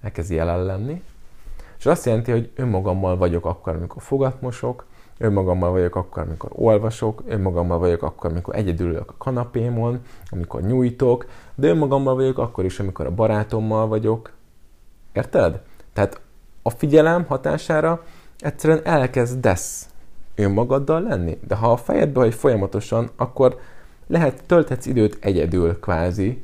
[0.00, 1.02] elkezd jelen lenni,
[1.78, 4.84] és azt jelenti, hogy önmagammal vagyok akkor, amikor fogat mosok,
[5.18, 11.26] önmagammal vagyok akkor, amikor olvasok, önmagammal vagyok akkor, amikor egyedül ülök a kanapémon, amikor nyújtok,
[11.54, 14.32] de önmagammal vagyok akkor is, amikor a barátommal vagyok.
[15.12, 15.62] Érted?
[15.92, 16.20] Tehát
[16.62, 18.02] a figyelem hatására
[18.38, 19.88] egyszerűen elkezdesz
[20.38, 21.38] önmagaddal lenni.
[21.48, 23.58] De ha a fejedbe vagy folyamatosan, akkor
[24.06, 26.42] lehet, tölthetsz időt egyedül kvázi,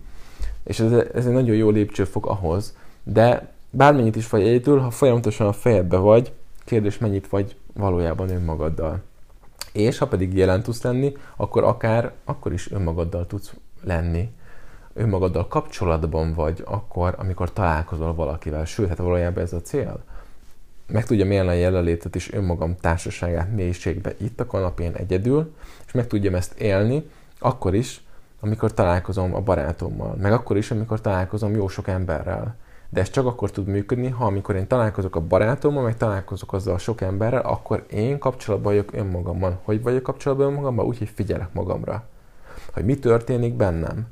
[0.64, 5.46] és ez, ez egy nagyon jó lépcsőfok ahhoz, de bármennyit is vagy egyedül, ha folyamatosan
[5.46, 6.32] a fejedbe vagy,
[6.64, 9.02] kérdés mennyit vagy valójában önmagaddal.
[9.72, 14.28] És ha pedig jelen tudsz lenni, akkor akár akkor is önmagaddal tudsz lenni.
[14.94, 18.64] Önmagaddal kapcsolatban vagy akkor, amikor találkozol valakivel.
[18.64, 20.04] Sőt, hát valójában ez a cél.
[20.86, 25.54] Meg tudja mérni a jelenlétet és önmagam társaságát mélységbe itt a kanapén egyedül,
[25.86, 28.02] és meg tudjam ezt élni, akkor is,
[28.40, 32.56] amikor találkozom a barátommal, meg akkor is, amikor találkozom jó sok emberrel.
[32.88, 36.74] De ez csak akkor tud működni, ha amikor én találkozok a barátommal, meg találkozok azzal
[36.74, 39.60] a sok emberrel, akkor én kapcsolatban vagyok önmagammal.
[39.62, 40.86] Hogy vagyok kapcsolatban önmagammal?
[40.86, 42.04] Úgy, hogy figyelek magamra.
[42.72, 44.06] Hogy mi történik bennem.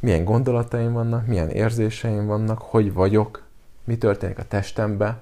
[0.00, 3.42] Milyen gondolataim vannak, milyen érzéseim vannak, hogy vagyok,
[3.84, 5.18] mi történik a testembe.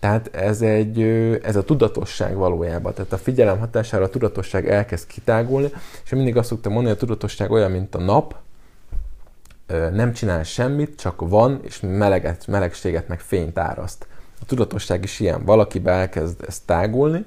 [0.00, 1.02] Tehát ez, egy,
[1.42, 2.94] ez a tudatosság valójában.
[2.94, 5.70] Tehát a figyelem hatására a tudatosság elkezd kitágulni,
[6.04, 8.34] és mindig azt szoktam mondani, hogy a tudatosság olyan, mint a nap,
[9.92, 14.06] nem csinál semmit, csak van, és meleget, melegséget, meg fényt áraszt.
[14.40, 15.44] A tudatosság is ilyen.
[15.44, 17.24] Valakibe elkezd ezt tágulni,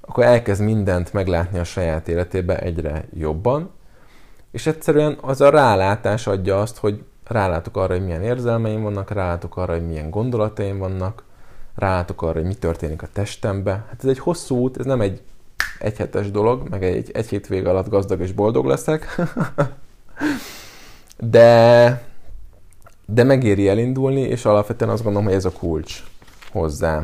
[0.00, 3.70] akkor elkezd mindent meglátni a saját életébe egyre jobban,
[4.50, 9.56] és egyszerűen az a rálátás adja azt, hogy rálátok arra, hogy milyen érzelmeim vannak, rálátok
[9.56, 11.24] arra, hogy milyen gondolataim vannak,
[11.78, 13.70] rálátok arra, hogy mi történik a testembe.
[13.70, 15.20] Hát ez egy hosszú út, ez nem egy
[15.78, 19.20] egyhetes dolog, meg egy, egy hét vége alatt gazdag és boldog leszek,
[21.16, 22.02] de,
[23.06, 26.02] de megéri elindulni, és alapvetően azt gondolom, hogy ez a kulcs
[26.52, 27.02] hozzá.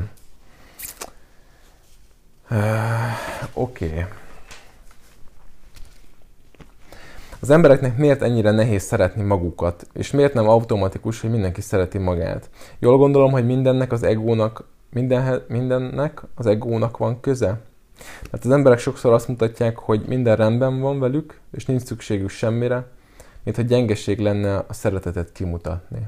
[2.51, 2.59] Uh,
[3.53, 3.87] Oké.
[3.87, 4.05] Okay.
[7.45, 12.51] Az embereknek miért ennyire nehéz szeretni magukat, és miért nem automatikus, hogy mindenki szereti magát?
[12.79, 17.61] Jól gondolom, hogy mindennek az egónak, mindenhe, mindennek az egónak van köze?
[18.25, 22.87] Tehát az emberek sokszor azt mutatják, hogy minden rendben van velük, és nincs szükségük semmire,
[23.43, 26.07] mint hogy gyengeség lenne a szeretetet kimutatni.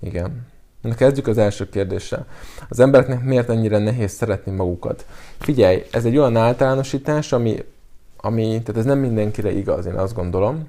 [0.00, 0.46] Igen.
[0.80, 2.26] Na kezdjük az első kérdéssel.
[2.68, 5.06] Az embereknek miért ennyire nehéz szeretni magukat?
[5.38, 7.64] Figyelj, ez egy olyan általánosítás, ami,
[8.20, 10.68] ami tehát ez nem mindenkire igaz, én azt gondolom,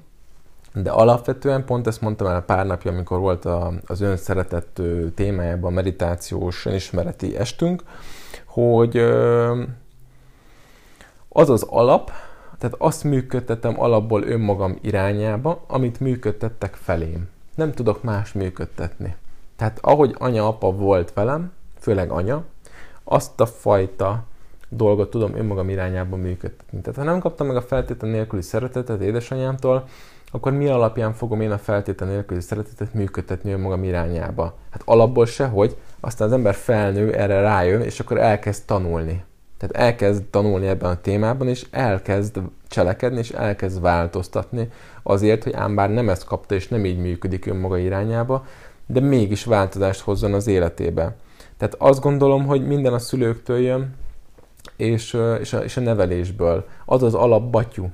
[0.74, 4.82] de alapvetően pont ezt mondtam el pár napja, amikor volt a, az ön szeretett
[5.14, 7.82] témájában meditációs önismereti estünk,
[8.46, 8.96] hogy
[11.28, 12.10] az az alap,
[12.58, 17.28] tehát azt működtetem alapból önmagam irányába, amit működtettek felém.
[17.54, 19.16] Nem tudok más működtetni.
[19.56, 22.44] Tehát ahogy anya-apa volt velem, főleg anya,
[23.04, 24.24] azt a fajta
[24.70, 26.80] dolgot tudom önmagam irányába működtetni.
[26.80, 29.84] Tehát ha nem kaptam meg a feltétlen nélküli szeretetet édesanyámtól,
[30.32, 34.54] akkor mi alapján fogom én a feltétlen nélküli szeretetet működtetni önmagam irányába?
[34.70, 39.24] Hát alapból sehogy, aztán az ember felnő, erre rájön, és akkor elkezd tanulni.
[39.58, 44.68] Tehát elkezd tanulni ebben a témában, és elkezd cselekedni, és elkezd változtatni
[45.02, 48.44] azért, hogy ám bár nem ezt kapta, és nem így működik önmaga irányába,
[48.86, 51.16] de mégis változást hozzon az életébe.
[51.56, 53.94] Tehát azt gondolom, hogy minden a szülőktől jön,
[54.80, 56.66] és, és, a, és a nevelésből.
[56.84, 57.90] Az az alapbatyú.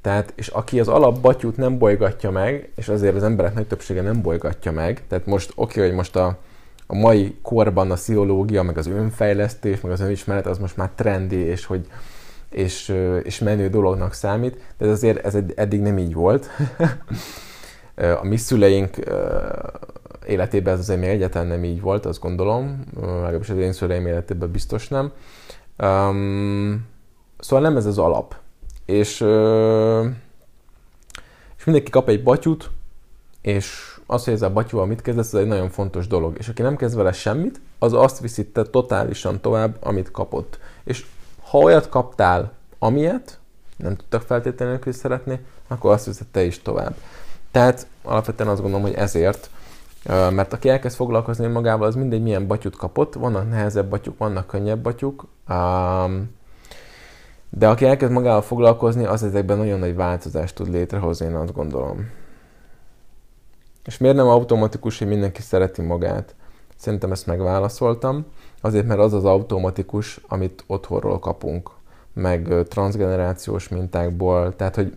[0.00, 4.22] Tehát, és aki az alapbatyút nem bolygatja meg, és azért az emberek nagy többsége nem
[4.22, 6.38] bolygatja meg, tehát most oké, okay, hogy most a,
[6.86, 11.36] a mai korban a pszichológia, meg az önfejlesztés, meg az önismeret az most már trendi,
[11.36, 11.86] és hogy
[12.50, 16.48] és, és menő dolognak számít, de ez azért ez eddig nem így volt.
[18.20, 18.96] a mi szüleink
[20.26, 24.50] életében ez azért még egyáltalán nem így volt, azt gondolom, legalábbis az én szüleim életében
[24.50, 25.12] biztos nem.
[25.78, 26.86] Um,
[27.38, 28.36] szóval nem ez az alap.
[28.84, 30.06] És, uh,
[31.56, 32.70] és mindenki kap egy batyut,
[33.40, 36.38] és az, hogy ezzel a batyúval mit kezdesz, ez egy nagyon fontos dolog.
[36.38, 40.58] És aki nem kezd vele semmit, az azt viszi te totálisan tovább, amit kapott.
[40.84, 41.06] És
[41.42, 43.38] ha olyat kaptál, amilyet,
[43.76, 46.94] nem tudtak feltétlenül szeretni, akkor azt viszed te is tovább.
[47.50, 49.50] Tehát alapvetően azt gondolom, hogy ezért,
[50.06, 54.82] mert aki elkezd foglalkozni magával, az mindegy milyen batyut kapott, vannak nehezebb batyuk, vannak könnyebb
[54.82, 55.26] batyuk,
[57.50, 62.10] de aki elkezd magával foglalkozni, az ezekben nagyon nagy változást tud létrehozni, én azt gondolom.
[63.84, 66.34] És miért nem automatikus, hogy mindenki szereti magát?
[66.76, 68.26] Szerintem ezt megválaszoltam.
[68.60, 71.70] Azért, mert az az automatikus, amit otthonról kapunk,
[72.12, 74.56] meg transgenerációs mintákból.
[74.56, 74.96] Tehát, hogy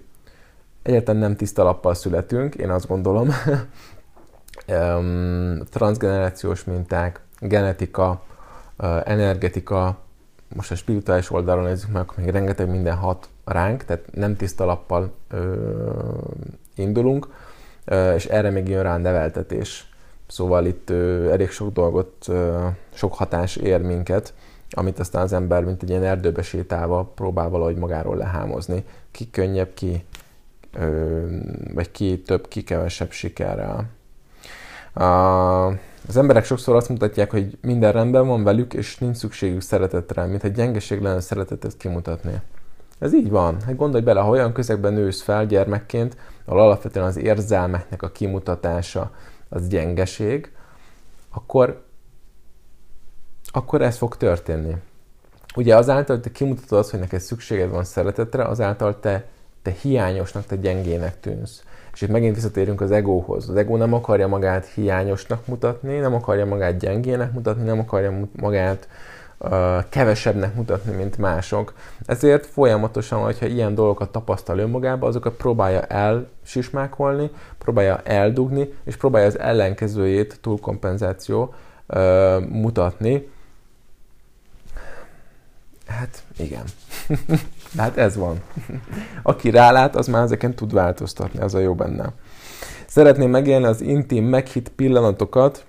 [0.81, 3.29] egyáltalán nem tiszta lappal születünk, én azt gondolom.
[5.69, 8.23] Transgenerációs minták, genetika,
[9.03, 9.97] energetika,
[10.55, 15.13] most a spirituális oldalon nézzük meg, még rengeteg minden hat ránk, tehát nem tiszta lappal
[16.75, 17.27] indulunk,
[18.15, 19.91] és erre még jön rá a neveltetés.
[20.27, 20.89] Szóval itt
[21.29, 22.25] elég sok dolgot,
[22.93, 24.33] sok hatás ér minket,
[24.69, 28.85] amit aztán az ember, mint egy ilyen erdőbe sétálva próbál valahogy magáról lehámozni.
[29.11, 30.05] Ki könnyebb, ki,
[31.73, 33.95] vagy ki több, ki kevesebb sikerrel.
[34.97, 40.43] Az emberek sokszor azt mutatják, hogy minden rendben van velük, és nincs szükségük szeretetre, mint
[40.43, 42.41] egy gyengeség lenne szeretetet kimutatni.
[42.99, 43.61] Ez így van.
[43.61, 49.11] Hát gondolj bele, ha olyan közegben nősz fel gyermekként, ahol alapvetően az érzelmeknek a kimutatása
[49.49, 50.51] az gyengeség,
[51.29, 51.83] akkor,
[53.45, 54.75] akkor ez fog történni.
[55.55, 59.25] Ugye azáltal, hogy te kimutatod azt, hogy neked szükséged van szeretetre, azáltal te,
[59.61, 61.63] te hiányosnak, te gyengének tűnsz.
[61.97, 63.49] És itt megint visszatérünk az egóhoz.
[63.49, 68.87] Az ego nem akarja magát hiányosnak mutatni, nem akarja magát gyengének mutatni, nem akarja magát
[69.37, 69.51] uh,
[69.89, 71.73] kevesebbnek mutatni, mint mások.
[72.05, 79.39] Ezért folyamatosan, hogyha ilyen dolgokat tapasztal önmagába, azokat próbálja elsismákolni, próbálja eldugni, és próbálja az
[79.39, 81.53] ellenkezőjét, túlkompenzáció
[81.87, 83.29] uh, mutatni.
[85.87, 86.63] Hát igen.
[87.71, 88.41] De hát ez van.
[89.23, 92.13] Aki rálát, az már ezeken tud változtatni, az a jó benne.
[92.87, 95.65] Szeretném megélni az intim, meghitt pillanatokat,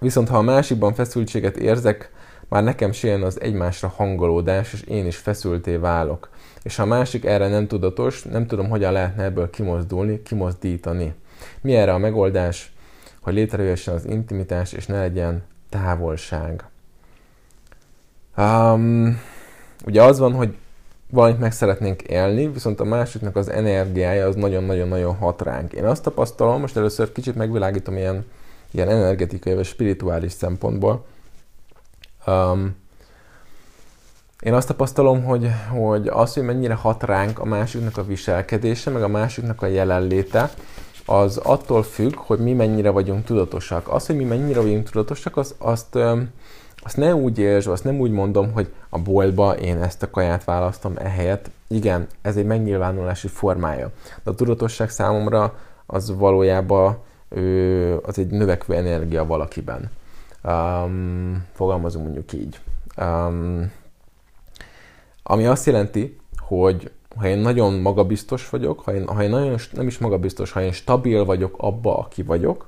[0.00, 2.10] viszont ha a másikban feszültséget érzek,
[2.48, 6.28] már nekem se az egymásra hangolódás, és én is feszülté válok.
[6.62, 11.14] És ha a másik erre nem tudatos, nem tudom, hogyan lehetne ebből kimozdulni, kimozdítani.
[11.60, 12.72] Mi erre a megoldás,
[13.20, 16.64] hogy létrejöjjön az intimitás, és ne legyen távolság.
[18.36, 19.20] Um,
[19.86, 20.56] ugye az van, hogy
[21.10, 25.72] valamit meg szeretnénk élni, viszont a másiknak az energiája az nagyon-nagyon-nagyon hat ránk.
[25.72, 28.26] Én azt tapasztalom, most először kicsit megvilágítom ilyen,
[28.70, 31.04] ilyen energetikai vagy spirituális szempontból.
[32.26, 32.76] Um,
[34.42, 39.02] én azt tapasztalom, hogy, hogy az, hogy mennyire hat ránk a másiknak a viselkedése, meg
[39.02, 40.50] a másiknak a jelenléte,
[41.06, 43.88] az attól függ, hogy mi mennyire vagyunk tudatosak.
[43.88, 45.98] Az, hogy mi mennyire vagyunk tudatosak, az, azt,
[46.82, 50.44] azt ne úgy értsd, azt nem úgy mondom, hogy a boltba én ezt a kaját
[50.44, 51.50] választom ehelyett.
[51.68, 53.90] Igen, ez egy megnyilvánulási formája.
[54.22, 55.54] De a tudatosság számomra
[55.86, 56.98] az valójában
[58.02, 59.90] az egy növekvő energia valakiben.
[60.44, 62.60] Um, fogalmazunk mondjuk így.
[62.96, 63.72] Um,
[65.22, 69.86] ami azt jelenti, hogy ha én nagyon magabiztos vagyok, ha én, ha én nagyon, nem
[69.86, 72.66] is magabiztos, ha én stabil vagyok abba, aki vagyok,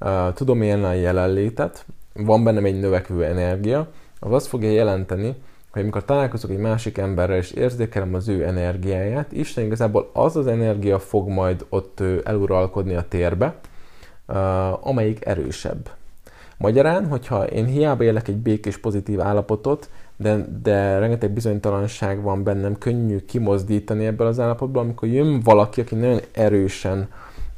[0.00, 3.88] uh, tudom élni a jelenlétet, van bennem egy növekvő energia,
[4.20, 5.34] az azt fogja jelenteni,
[5.72, 10.46] hogy amikor találkozok egy másik emberrel, és érzékelem az ő energiáját, Isten igazából az az
[10.46, 13.54] energia fog majd ott eluralkodni a térbe,
[14.80, 15.90] amelyik erősebb.
[16.56, 22.78] Magyarán, hogyha én hiába élek egy békés, pozitív állapotot, de, de rengeteg bizonytalanság van bennem,
[22.78, 27.08] könnyű kimozdítani ebből az állapotból, amikor jön valaki, aki nagyon erősen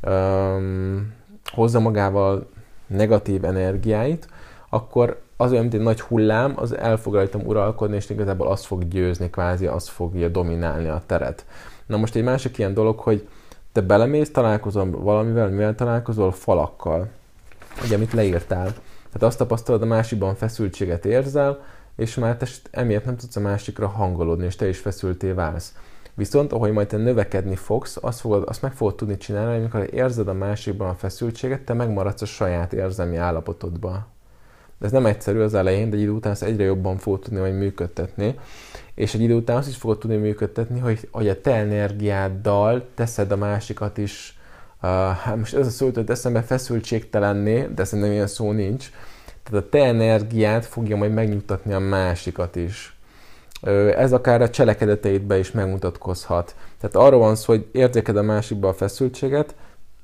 [0.06, 1.12] um,
[1.52, 2.46] hozza magával
[2.86, 4.28] negatív energiáit,
[4.74, 8.88] akkor az olyan, mint egy nagy hullám, az el fog uralkodni, és igazából azt fog
[8.88, 11.44] győzni, kvázi azt fogja dominálni a teret.
[11.86, 13.28] Na most egy másik ilyen dolog, hogy
[13.72, 16.32] te belemész, találkozol valamivel, mivel találkozol?
[16.32, 17.08] Falakkal.
[17.84, 18.72] Ugye, amit leírtál.
[19.06, 21.64] Tehát azt tapasztalod, a másikban feszültséget érzel,
[21.96, 25.74] és már te emiatt nem tudsz a másikra hangolódni, és te is feszülté válsz.
[26.14, 30.28] Viszont, ahogy majd te növekedni fogsz, azt, fogod, azt meg fogod tudni csinálni, amikor érzed
[30.28, 34.12] a másikban a feszültséget, te megmaradsz a saját érzelmi állapotodban
[34.80, 37.54] ez nem egyszerű az elején, de egy idő után ezt egyre jobban fogod tudni majd
[37.54, 38.34] működtetni.
[38.94, 43.32] És egy idő után azt is fogod tudni működtetni, hogy, hogy a te energiáddal teszed
[43.32, 44.38] a másikat is,
[44.82, 48.90] uh, most ez a szó hogy eszembe feszültségtelenné, de szerintem ilyen szó nincs.
[49.42, 52.96] Tehát a te energiát fogja majd megnyugtatni a másikat is.
[53.96, 56.54] Ez akár a cselekedeteidbe is megmutatkozhat.
[56.80, 59.54] Tehát arról van szó, hogy érzéked a másikba a feszültséget,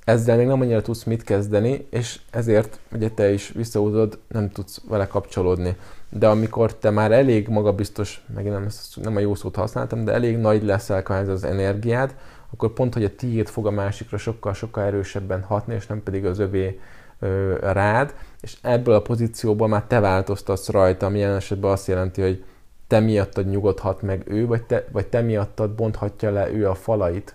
[0.05, 4.81] ezzel még nem annyira tudsz mit kezdeni, és ezért ugye te is visszahúzod, nem tudsz
[4.89, 5.77] vele kapcsolódni.
[6.09, 8.67] De amikor te már elég magabiztos, meg nem,
[9.03, 12.15] nem a jó szót használtam, de elég nagy leszel kvázi az energiád,
[12.53, 16.39] akkor pont, hogy a tiéd fog a másikra sokkal-sokkal erősebben hatni, és nem pedig az
[16.39, 16.81] övé
[17.19, 22.23] ö, rád, és ebből a pozícióból már te változtatsz rajta, ami jelen esetben azt jelenti,
[22.23, 22.45] hogy
[22.87, 27.35] te miattad nyugodhat meg ő, vagy te, vagy te miattad bonthatja le ő a falait.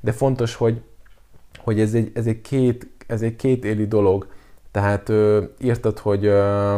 [0.00, 0.80] De fontos, hogy
[1.68, 4.26] hogy ez egy, ez egy, két, ez egy két éli dolog.
[4.70, 6.74] Tehát ö, írtad, hogy ö,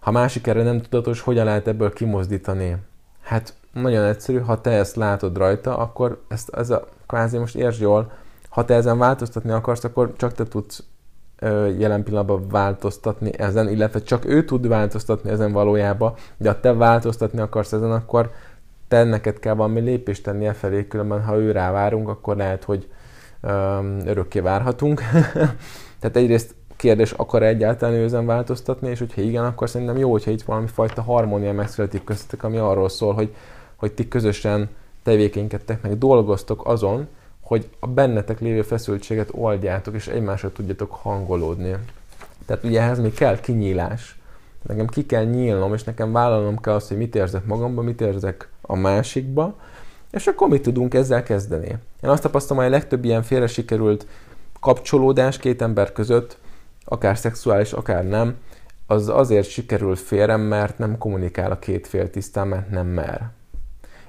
[0.00, 2.76] ha másik erre nem tudatos, hogyan lehet ebből kimozdítani?
[3.22, 7.80] Hát nagyon egyszerű, ha te ezt látod rajta, akkor ezt, ez a kvázi most értsd
[7.80, 8.12] jól,
[8.48, 10.82] ha te ezen változtatni akarsz, akkor csak te tudsz
[11.38, 16.72] ö, jelen pillanatban változtatni ezen, illetve csak ő tud változtatni ezen valójában, de ha te
[16.72, 18.30] változtatni akarsz ezen, akkor
[18.88, 22.88] te neked kell valami lépést tenni e felé, különben ha ő rávárunk, akkor lehet, hogy
[24.04, 25.02] örökké várhatunk.
[26.00, 30.30] Tehát egyrészt kérdés, akar-e egyáltalán ő ezen változtatni, és hogyha igen, akkor szerintem jó, hogyha
[30.30, 33.34] itt valami fajta harmónia megszületik köztetek, ami arról szól, hogy,
[33.76, 34.68] hogy ti közösen
[35.02, 37.08] tevékenykedtek, meg dolgoztok azon,
[37.40, 41.76] hogy a bennetek lévő feszültséget oldjátok, és egymásra tudjatok hangolódni.
[42.46, 44.18] Tehát ugye ehhez még kell kinyílás.
[44.62, 48.48] Nekem ki kell nyílnom, és nekem vállalnom kell azt, hogy mit érzek magamban, mit érzek
[48.60, 49.56] a másikba,
[50.14, 51.68] és akkor mit tudunk ezzel kezdeni.
[52.02, 54.06] Én azt tapasztalom, hogy a legtöbb ilyen félre sikerült
[54.60, 56.38] kapcsolódás két ember között,
[56.84, 58.36] akár szexuális, akár nem,
[58.86, 63.30] az azért sikerül félre, mert nem kommunikál a két fél tisztán, mert nem mer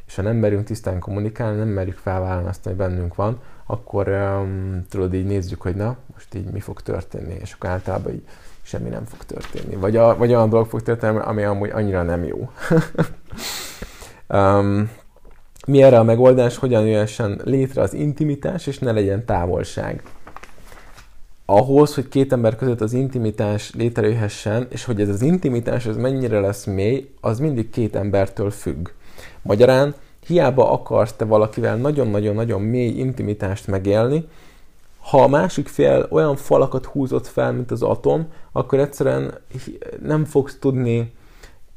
[0.08, 4.86] és ha nem merünk tisztán kommunikálni, nem merjük felvállalni azt, hogy bennünk van, akkor um,
[4.90, 8.24] tudod, így nézzük, hogy na, most így mi fog történni, és akkor általában így
[8.62, 9.76] semmi nem fog történni.
[9.76, 12.50] Vagy, a, vagy olyan dolog fog történni, ami amúgy annyira nem jó.
[14.38, 14.92] um,
[15.66, 20.04] mi erre a megoldás, hogyan jöhessen létre az intimitás, és ne legyen távolság.
[21.46, 26.40] Ahhoz, hogy két ember között az intimitás létrejöhessen, és hogy ez az intimitás ez mennyire
[26.40, 28.90] lesz mély, az mindig két embertől függ.
[29.42, 29.96] Magyarán,
[30.28, 34.28] hiába akarsz te valakivel nagyon-nagyon-nagyon mély intimitást megélni,
[35.00, 39.34] ha a másik fél olyan falakat húzott fel, mint az atom, akkor egyszerűen
[40.02, 41.14] nem fogsz tudni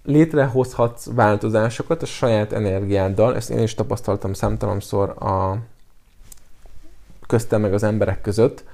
[0.05, 5.59] létrehozhatsz változásokat a saját energiáddal, ezt én is tapasztaltam számtalanszor a
[7.27, 8.65] köztem meg az emberek között,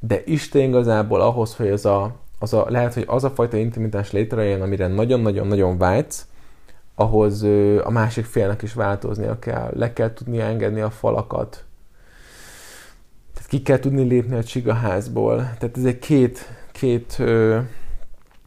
[0.00, 4.12] de Isten igazából ahhoz, hogy az a, az a, lehet, hogy az a fajta intimitás
[4.12, 6.26] létrejön, amire nagyon-nagyon-nagyon vágysz,
[6.94, 7.42] ahhoz
[7.82, 9.72] a másik félnek is változnia kell.
[9.74, 11.64] Le kell tudni engedni a falakat.
[13.34, 15.36] Tehát ki kell tudni lépni a csigaházból.
[15.36, 17.22] Tehát ez egy két, két,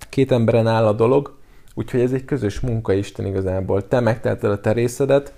[0.10, 1.38] két emberen áll a dolog,
[1.74, 3.88] úgyhogy ez egy közös munka Isten igazából.
[3.88, 5.34] Te megtelted a te részedet,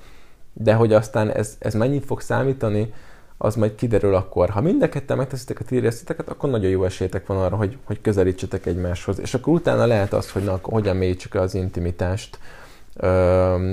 [0.53, 2.93] de hogy aztán ez, ez mennyit fog számítani,
[3.37, 4.49] az majd kiderül akkor.
[4.49, 7.77] Ha mind a ketten megteszitek a ti részleteket, akkor nagyon jó esélytek van arra, hogy,
[7.83, 9.19] hogy közelítsetek egymáshoz.
[9.19, 12.39] És akkor utána lehet az, hogy na, hogyan mélyítsük az intimitást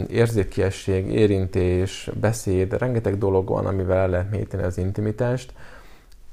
[0.08, 5.52] érzékiesség, érintés, beszéd, rengeteg dolog van, amivel el lehet mélyíteni az intimitást.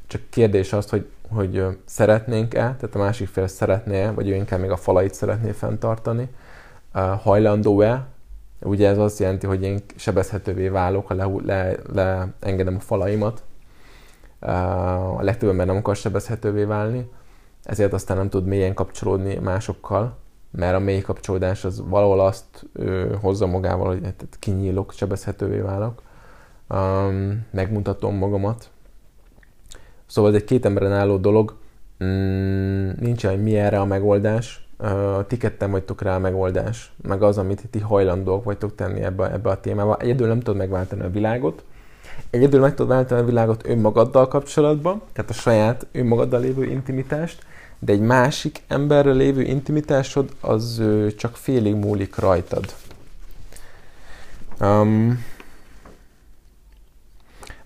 [0.07, 4.69] Csak kérdés az, hogy, hogy szeretnénk-e, tehát a másik fél szeretné-e, vagy ő inkább még
[4.69, 6.29] a falait szeretné fenntartani,
[7.21, 8.07] hajlandó-e,
[8.61, 13.43] ugye ez azt jelenti, hogy én sebezhetővé válok, ha leengedem le, le a falaimat,
[15.17, 17.09] a legtöbb ember nem akar sebezhetővé válni,
[17.63, 20.17] ezért aztán nem tud mélyen kapcsolódni másokkal,
[20.51, 26.01] mert a mély kapcsolódás az valahol azt ö, hozza magával, hogy hát, kinyílok, sebezhetővé válok,
[26.69, 28.69] um, megmutatom magamat.
[30.07, 31.55] Szóval ez egy két emberen álló dolog,
[32.03, 37.23] mm, nincs hogy mi erre a megoldás, uh, ti ketten vagytok rá a megoldás, meg
[37.23, 39.97] az, amit ti hajlandók vagytok tenni ebbe, ebbe a témába.
[39.97, 41.63] Egyedül nem tudod megváltani a világot,
[42.29, 47.45] egyedül meg tudod váltani a világot önmagaddal kapcsolatban, tehát a saját önmagaddal lévő intimitást,
[47.79, 50.81] de egy másik emberrel lévő intimitásod az
[51.17, 52.65] csak félig múlik rajtad.
[54.59, 55.23] Um,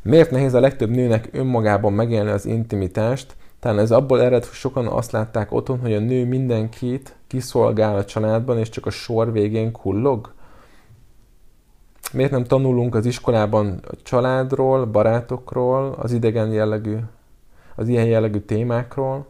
[0.03, 3.35] miért nehéz a legtöbb nőnek önmagában megélni az intimitást?
[3.59, 8.05] Talán ez abból ered, hogy sokan azt látták otthon, hogy a nő mindenkit kiszolgál a
[8.05, 10.33] családban, és csak a sor végén kullog?
[12.13, 16.97] Miért nem tanulunk az iskolában a családról, barátokról, az idegen jellegű,
[17.75, 19.25] az ilyen jellegű témákról?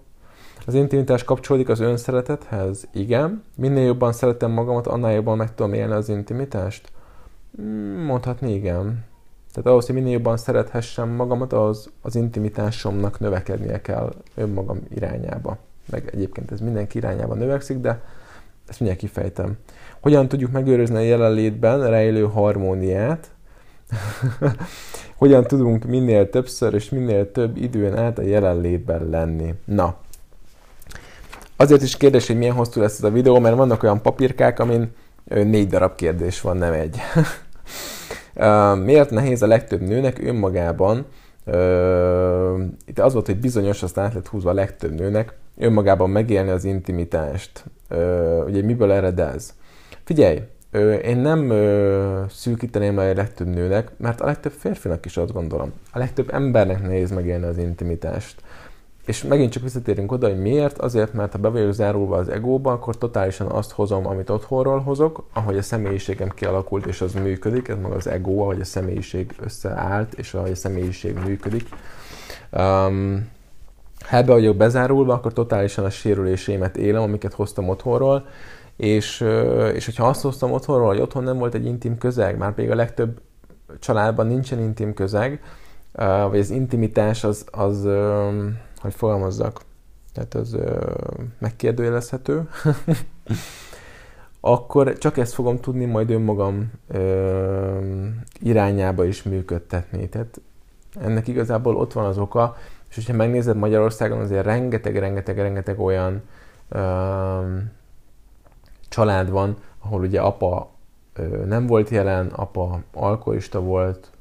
[0.65, 2.87] Az intimitás kapcsolódik az önszeretethez?
[2.93, 3.43] Igen.
[3.55, 6.91] Minél jobban szeretem magamat, annál jobban meg tudom élni az intimitást?
[7.55, 9.09] Hmm, mondhatni igen.
[9.53, 15.57] Tehát ahhoz, hogy minél jobban szerethessem magamat, az, az intimitásomnak növekednie kell önmagam irányába.
[15.89, 18.01] Meg egyébként ez mindenki irányába növekszik, de
[18.67, 19.57] ezt mindjárt kifejtem.
[19.99, 23.31] Hogyan tudjuk megőrizni a jelenlétben rejlő harmóniát?
[25.15, 29.53] Hogyan tudunk minél többször és minél több időn át a jelenlétben lenni?
[29.65, 29.97] Na,
[31.61, 34.91] Azért is kérdés, hogy milyen hosszú lesz ez a videó, mert vannak olyan papírkák, amin
[35.23, 36.97] négy darab kérdés van, nem egy.
[38.83, 41.05] Miért nehéz a legtöbb nőnek önmagában,
[42.85, 46.63] itt az volt, hogy bizonyos, azt át lett húzva a legtöbb nőnek, önmagában megélni az
[46.63, 47.65] intimitást.
[48.45, 49.53] Ugye miből ered ez?
[50.03, 50.41] Figyelj,
[51.03, 51.53] én nem
[52.29, 55.71] szűkíteném le a legtöbb nőnek, mert a legtöbb férfinak is azt gondolom.
[55.91, 58.41] A legtöbb embernek nehéz megélni az intimitást
[59.11, 60.77] és megint csak visszatérünk oda, hogy miért?
[60.77, 65.23] Azért, mert ha be vagyok zárulva az egóba, akkor totálisan azt hozom, amit otthonról hozok,
[65.33, 70.13] ahogy a személyiségem kialakult, és az működik, ez maga az ego, ahogy a személyiség összeállt,
[70.13, 71.69] és ahogy a személyiség működik.
[72.51, 73.29] Um,
[73.99, 78.25] ha ebbe vagyok bezárulva, akkor totálisan a sérülésémet élem, amiket hoztam otthonról,
[78.75, 79.25] és,
[79.73, 82.75] és hogyha azt hoztam otthonról, hogy otthon nem volt egy intim közeg, már pedig a
[82.75, 83.21] legtöbb
[83.79, 85.41] családban nincsen intim közeg,
[86.29, 87.87] vagy az intimitás az, az
[88.81, 89.61] hogy fogalmazzak,
[90.13, 90.57] tehát az
[91.39, 92.49] megkérdőjelezhető,
[94.39, 96.71] akkor csak ezt fogom tudni majd önmagam
[98.39, 100.09] irányába is működtetni.
[100.09, 100.41] Tehát
[101.01, 102.55] ennek igazából ott van az oka,
[102.89, 106.21] és hogyha megnézed Magyarországon, azért rengeteg-rengeteg-rengeteg olyan
[108.89, 110.69] család van, ahol ugye apa
[111.45, 114.11] nem volt jelen, apa alkoholista volt,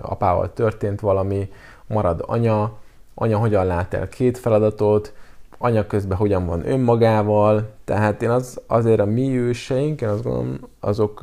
[0.00, 1.50] apával történt valami,
[1.86, 2.78] marad anya,
[3.18, 5.12] anya hogyan lát el két feladatot,
[5.58, 10.58] anya közben hogyan van önmagával, tehát én az, azért a mi őseink, én azt gondolom,
[10.80, 11.20] azok,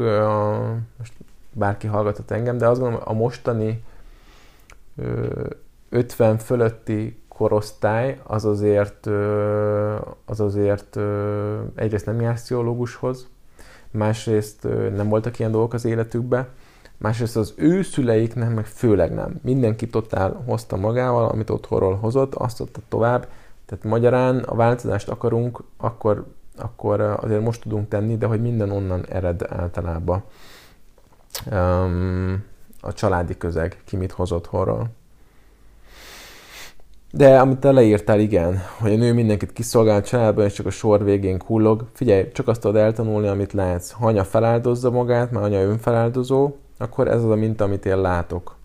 [0.98, 1.14] most
[1.52, 3.84] bárki hallgatott engem, de azt gondolom, a mostani
[5.90, 9.06] 50 fölötti korosztály az azért,
[10.26, 10.98] az azért
[11.76, 13.28] egyrészt nem jár pszichológushoz,
[13.92, 16.48] másrészt nem voltak ilyen dolgok az életükbe,
[17.04, 19.40] másrészt az ő szüleiknek meg főleg nem.
[19.42, 23.28] Mindenki totál hozta magával, amit otthonról hozott, azt adta tovább.
[23.66, 26.26] Tehát magyarán a változást akarunk, akkor,
[26.58, 30.24] akkor azért most tudunk tenni, de hogy minden onnan ered általában.
[31.52, 32.44] Um,
[32.82, 34.88] a családi közeg, ki mit hozott horról.
[37.12, 40.70] De amit te leírtál, igen, hogy a nő mindenkit kiszolgál a családban, és csak a
[40.70, 41.86] sor végén kullog.
[41.94, 43.92] Figyelj, csak azt tudod eltanulni, amit látsz.
[43.92, 46.52] Ha anya feláldozza magát, mert anya önfeláldozó,
[46.84, 48.56] akkor ez az a minta, amit én látok.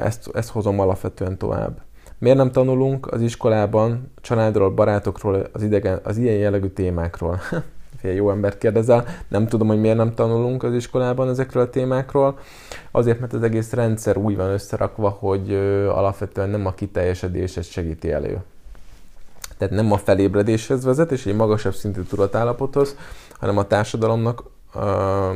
[0.00, 1.80] Ezt, ezt hozom alapvetően tovább.
[2.18, 7.40] Miért nem tanulunk az iskolában családról, barátokról, az, idegen, az ilyen jellegű témákról?
[8.00, 12.38] Fél jó embert kérdezel, nem tudom, hogy miért nem tanulunk az iskolában ezekről a témákról.
[12.90, 15.54] Azért, mert az egész rendszer úgy van összerakva, hogy
[15.88, 18.42] alapvetően nem a kiteljesedéshez segíti elő.
[19.58, 22.96] Tehát nem a felébredéshez vezet, és egy magasabb szintű tudatállapothoz,
[23.38, 24.42] hanem a társadalomnak,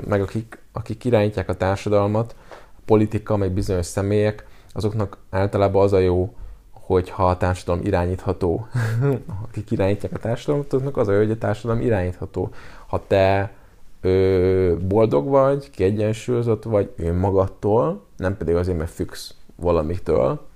[0.07, 5.99] meg akik, akik irányítják a társadalmat, a politika, meg bizonyos személyek, azoknak általában az a
[5.99, 6.35] jó,
[6.71, 8.67] hogyha a társadalom irányítható.
[9.49, 12.51] Akik irányítják a társadalmat, azoknak az a jó, hogy a társadalom irányítható.
[12.87, 13.53] Ha te
[14.01, 20.47] ö, boldog vagy, kiegyensúlyozott vagy önmagadtól, nem pedig azért, mert függsz valamitől,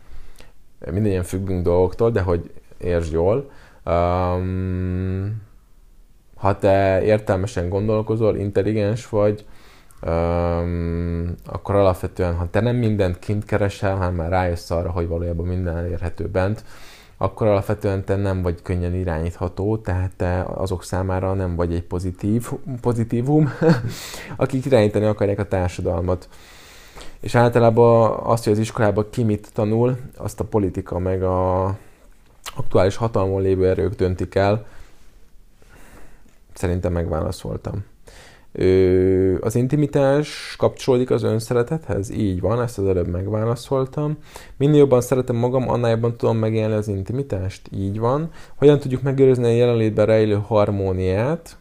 [0.92, 3.50] ilyen függünk dolgoktól, de hogy értsd jól,
[3.86, 5.46] um,
[6.38, 9.44] ha te értelmesen gondolkozol, intelligens vagy,
[10.06, 15.46] um, akkor alapvetően, ha te nem mindent kint keresel, hanem már rájössz arra, hogy valójában
[15.46, 16.64] minden elérhető bent,
[17.16, 22.50] akkor alapvetően te nem vagy könnyen irányítható, tehát te azok számára nem vagy egy pozitív,
[22.80, 23.52] pozitívum,
[24.36, 26.28] akik irányítani akarják a társadalmat.
[27.20, 31.64] És általában azt, hogy az iskolában ki mit tanul, azt a politika meg a
[32.56, 34.66] aktuális hatalmon lévő erők döntik el.
[36.58, 37.84] Szerintem megválaszoltam.
[39.40, 42.10] Az intimitás kapcsolódik az önszeretethez?
[42.10, 44.18] Így van, ezt az előbb megválaszoltam.
[44.56, 47.68] Minél jobban szeretem magam, annál jobban tudom megélni az intimitást?
[47.72, 48.30] Így van.
[48.56, 51.56] Hogyan tudjuk megőrizni a jelenlétben rejlő harmóniát?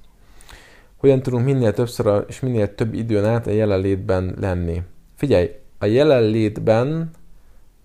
[0.95, 4.81] Hogyan tudunk minél többször és minél több időn át a jelenlétben lenni?
[5.15, 7.11] Figyelj, a jelenlétben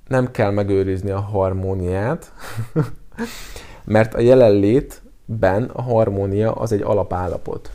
[0.09, 2.33] nem kell megőrizni a harmóniát,
[3.85, 4.21] mert a
[5.41, 7.71] jelenlétben a harmónia az egy alapállapot.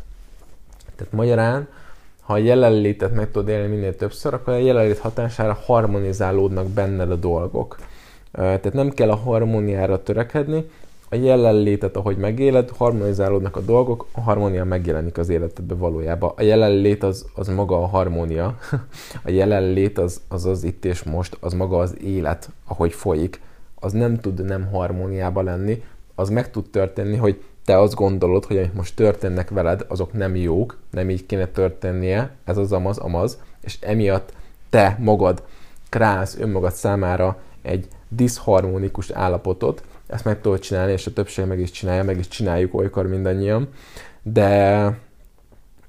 [0.95, 1.67] Tehát magyarán,
[2.21, 7.15] ha a jelenlétet meg tudod élni minél többször, akkor a jelenlét hatására harmonizálódnak benned a
[7.15, 7.77] dolgok.
[8.31, 10.69] Tehát nem kell a harmóniára törekedni,
[11.09, 16.31] a jelenlétet, ahogy megéled, harmonizálódnak a dolgok, a harmónia megjelenik az életedben valójában.
[16.35, 18.57] A jelenlét az, az maga a harmónia,
[19.27, 23.41] a jelenlét az, az az itt és most, az maga az élet, ahogy folyik.
[23.79, 25.83] Az nem tud nem harmóniában lenni,
[26.19, 30.35] az meg tud történni, hogy te azt gondolod, hogy amik most történnek veled, azok nem
[30.35, 34.33] jók, nem így kéne történnie, ez az amaz, amaz, és emiatt
[34.69, 35.43] te magad
[35.89, 41.71] krász önmagad számára egy diszharmonikus állapotot, ezt meg tudod csinálni, és a többség meg is
[41.71, 43.69] csinálja, meg is csináljuk olykor mindannyian,
[44.23, 44.81] de,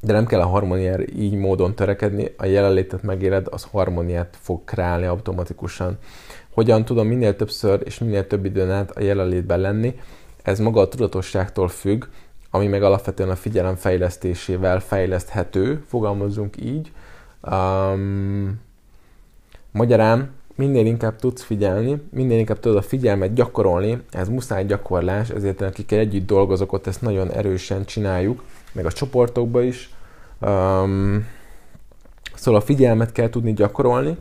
[0.00, 5.06] de nem kell a harmóniára így módon törekedni, a jelenlétet megéled, az harmóniát fog kreálni
[5.06, 5.98] automatikusan.
[6.50, 9.94] Hogyan tudom minél többször és minél több időn át a jelenlétben lenni,
[10.48, 12.04] ez maga a tudatosságtól függ,
[12.50, 16.92] ami meg alapvetően a figyelem fejlesztésével fejleszthető, fogalmazunk így.
[17.42, 18.60] Um,
[19.70, 25.60] magyarán minél inkább tudsz figyelni, minél inkább tudod a figyelmet gyakorolni, ez muszáj gyakorlás, ezért
[25.60, 28.42] akikkel együtt dolgozok, ott ezt nagyon erősen csináljuk,
[28.72, 29.90] meg a csoportokban is.
[30.40, 31.26] Um,
[32.34, 34.16] szóval a figyelmet kell tudni gyakorolni,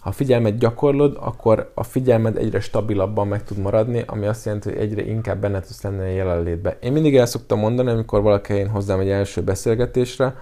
[0.00, 4.78] ha figyelmet gyakorlod, akkor a figyelmed egyre stabilabban meg tud maradni, ami azt jelenti, hogy
[4.78, 6.78] egyre inkább benne tudsz lenni a jelenlétbe.
[6.80, 10.34] Én mindig el szoktam mondani, amikor valaki jön hozzám egy első beszélgetésre,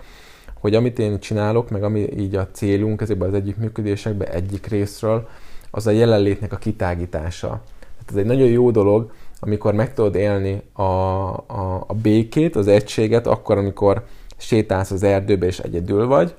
[0.60, 5.28] hogy amit én csinálok, meg ami így a célunk ezekben az együttműködésekben egyik részről,
[5.70, 7.48] az a jelenlétnek a kitágítása.
[7.80, 12.66] Tehát ez egy nagyon jó dolog, amikor meg tudod élni a, a, a békét, az
[12.66, 14.04] egységet, akkor, amikor
[14.36, 16.34] sétálsz az erdőbe és egyedül vagy,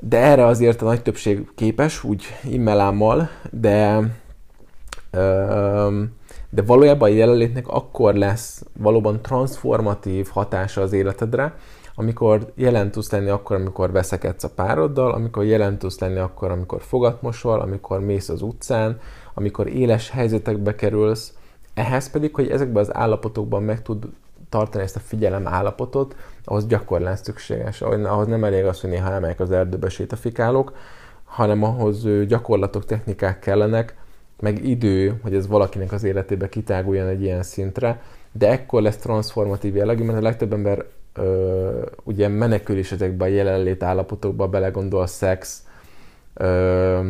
[0.00, 4.00] de erre azért a nagy többség képes, úgy immelámmal, de,
[6.50, 11.54] de valójában a jelenlétnek akkor lesz valóban transformatív hatása az életedre,
[11.94, 16.82] amikor jelen tudsz lenni akkor, amikor veszekedsz a pároddal, amikor jelen tudsz lenni akkor, amikor
[16.82, 19.00] fogatmosol, amikor mész az utcán,
[19.34, 21.32] amikor éles helyzetekbe kerülsz,
[21.74, 24.04] ehhez pedig, hogy ezekben az állapotokban meg tud
[24.56, 27.80] tartani ezt a figyelem állapotot, ahhoz gyakorlás szükséges.
[27.82, 30.76] Ahhoz nem elég az, hogy néha elmegyek az erdőbe sétafikálok,
[31.24, 33.96] hanem ahhoz gyakorlatok, technikák kellenek,
[34.40, 38.02] meg idő, hogy ez valakinek az életébe kitáguljon egy ilyen szintre,
[38.32, 40.84] de ekkor lesz transformatív jellegű, mert a legtöbb ember
[41.14, 45.62] ö, ugye menekül is ezekbe a jelenlét állapotokba, belegondol szex,
[46.34, 47.00] ö,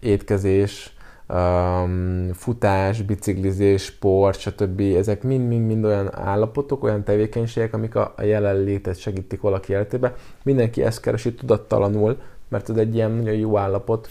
[0.00, 0.96] étkezés,
[1.28, 4.80] um, futás, biciklizés, sport, stb.
[4.80, 10.14] Ezek mind-mind-mind olyan állapotok, olyan tevékenységek, amik a, a jelenlétet segítik valaki életébe.
[10.42, 12.16] Mindenki ezt keresi tudattalanul,
[12.48, 14.08] mert ez egy ilyen nagyon jó állapot,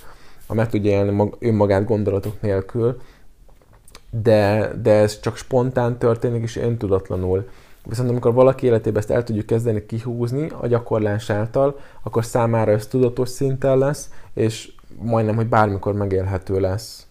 [0.47, 3.01] ha meg tudja élni mag, önmagát gondolatok nélkül,
[4.09, 7.47] de, de ez csak spontán történik, és öntudatlanul.
[7.85, 12.87] Viszont amikor valaki életében ezt el tudjuk kezdeni kihúzni a gyakorlás által, akkor számára ez
[12.87, 17.07] tudatos szinten lesz, és majdnem, hogy bármikor megélhető lesz.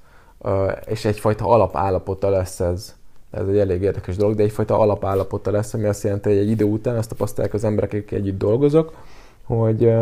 [0.86, 2.94] És egyfajta alapállapota lesz ez.
[3.30, 6.64] Ez egy elég érdekes dolog, de egyfajta alapállapota lesz, ami azt jelenti, hogy egy idő
[6.64, 8.94] után azt tapasztalják az emberek, akik együtt dolgozok,
[9.44, 9.92] hogy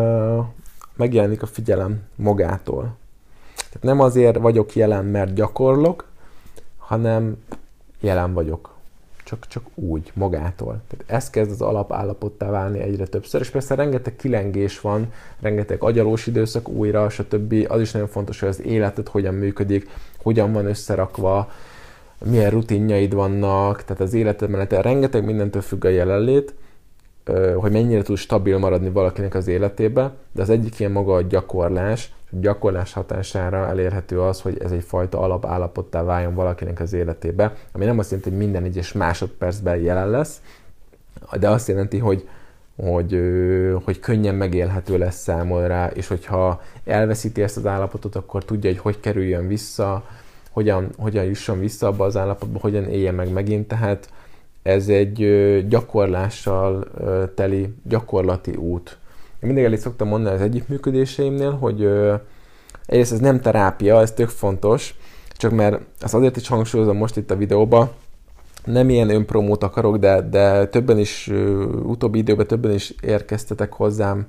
[0.97, 2.97] megjelenik a figyelem magától.
[3.57, 6.09] Tehát nem azért vagyok jelen, mert gyakorlok,
[6.78, 7.37] hanem
[8.01, 8.70] jelen vagyok
[9.31, 10.81] csak, csak úgy, magától.
[10.89, 16.26] Tehát ez kezd az alapállapottá válni egyre többször, és persze rengeteg kilengés van, rengeteg agyalós
[16.26, 17.66] időszak újra, stb.
[17.68, 19.89] Az is nagyon fontos, hogy az életed hogyan működik,
[20.22, 21.51] hogyan van összerakva,
[22.24, 26.55] milyen rutinjaid vannak, tehát az életed mellett rengeteg mindentől függ a jelenlét,
[27.55, 32.12] hogy mennyire tud stabil maradni valakinek az életébe, de az egyik ilyen maga a gyakorlás,
[32.31, 38.11] gyakorlás hatására elérhető az, hogy ez egyfajta alapállapottá váljon valakinek az életébe, ami nem azt
[38.11, 40.41] jelenti, hogy minden egyes másodpercben jelen lesz,
[41.39, 42.28] de azt jelenti, hogy,
[42.76, 43.20] hogy,
[43.85, 49.01] hogy könnyen megélhető lesz számomra, és hogyha elveszíti ezt az állapotot, akkor tudja, hogy hogy
[49.01, 50.05] kerüljön vissza,
[50.51, 54.09] hogyan, hogyan jusson vissza abba az állapotba, hogyan élje meg megint, tehát
[54.62, 55.18] ez egy
[55.68, 56.85] gyakorlással
[57.35, 58.99] teli gyakorlati út.
[59.41, 61.84] Én mindig el is szoktam mondani az együttműködéseimnél, hogy
[62.86, 64.95] egyrészt ez nem terápia, ez tök fontos,
[65.36, 67.91] csak mert azt azért is hangsúlyozom most itt a videóban,
[68.64, 71.30] nem ilyen önpromót akarok, de, de többen is,
[71.82, 74.26] utóbbi időben többen is érkeztetek hozzám,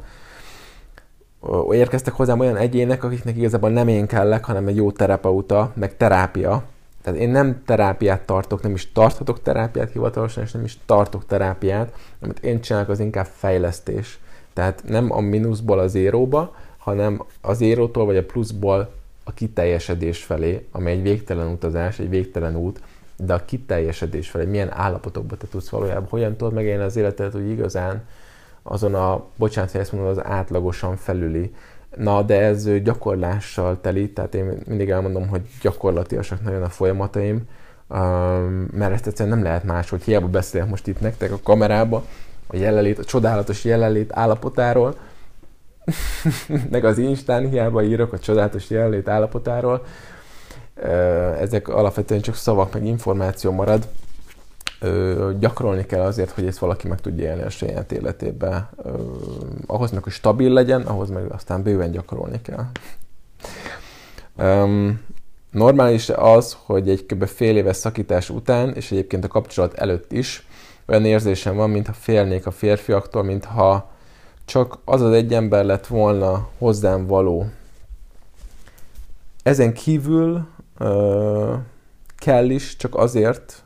[1.72, 6.64] érkeztek hozzám olyan egyének, akiknek igazából nem én kellek, hanem egy jó terapeuta, meg terápia,
[7.04, 11.94] tehát én nem terápiát tartok, nem is tarthatok terápiát hivatalosan, és nem is tartok terápiát,
[12.22, 14.20] amit én csinálok, az inkább fejlesztés.
[14.54, 18.94] Tehát nem a mínuszból az zéróba, hanem az zérótól vagy a pluszból
[19.24, 22.82] a kiteljesedés felé, ami egy végtelen utazás, egy végtelen út,
[23.18, 27.50] de a kiteljesedés felé, milyen állapotokban te tudsz valójában, hogyan tudod megélni az életet, hogy
[27.50, 28.04] igazán
[28.64, 31.54] azon a, bocsánat, hogy ezt mondom, az átlagosan felüli?
[31.96, 37.48] Na, de ez gyakorlással teli, tehát én mindig elmondom, hogy gyakorlatiasak nagyon a folyamataim,
[38.72, 42.06] mert ezt egyszerűen nem lehet más, hogy hiába beszélek most itt nektek a kamerába,
[42.52, 44.96] a jelenlét, a csodálatos jelenlét állapotáról,
[46.72, 49.86] meg az Instán hiába írok a csodálatos jelenlét állapotáról,
[51.40, 53.88] ezek alapvetően csak szavak, meg információ marad,
[55.40, 58.70] gyakorolni kell azért, hogy ezt valaki meg tudja élni a saját életébe.
[59.66, 62.66] Ahhoz meg, hogy stabil legyen, ahhoz meg aztán bőven gyakorolni kell.
[65.52, 67.26] Normális az, hogy egy kb.
[67.26, 70.48] fél éves szakítás után, és egyébként a kapcsolat előtt is,
[70.92, 73.92] olyan érzésem van, mintha félnék a férfiaktól, mintha
[74.46, 77.46] csak az az egy ember lett volna hozzám való.
[79.44, 80.48] Ezen kívül
[80.80, 81.54] uh,
[82.18, 83.64] kell is, csak azért,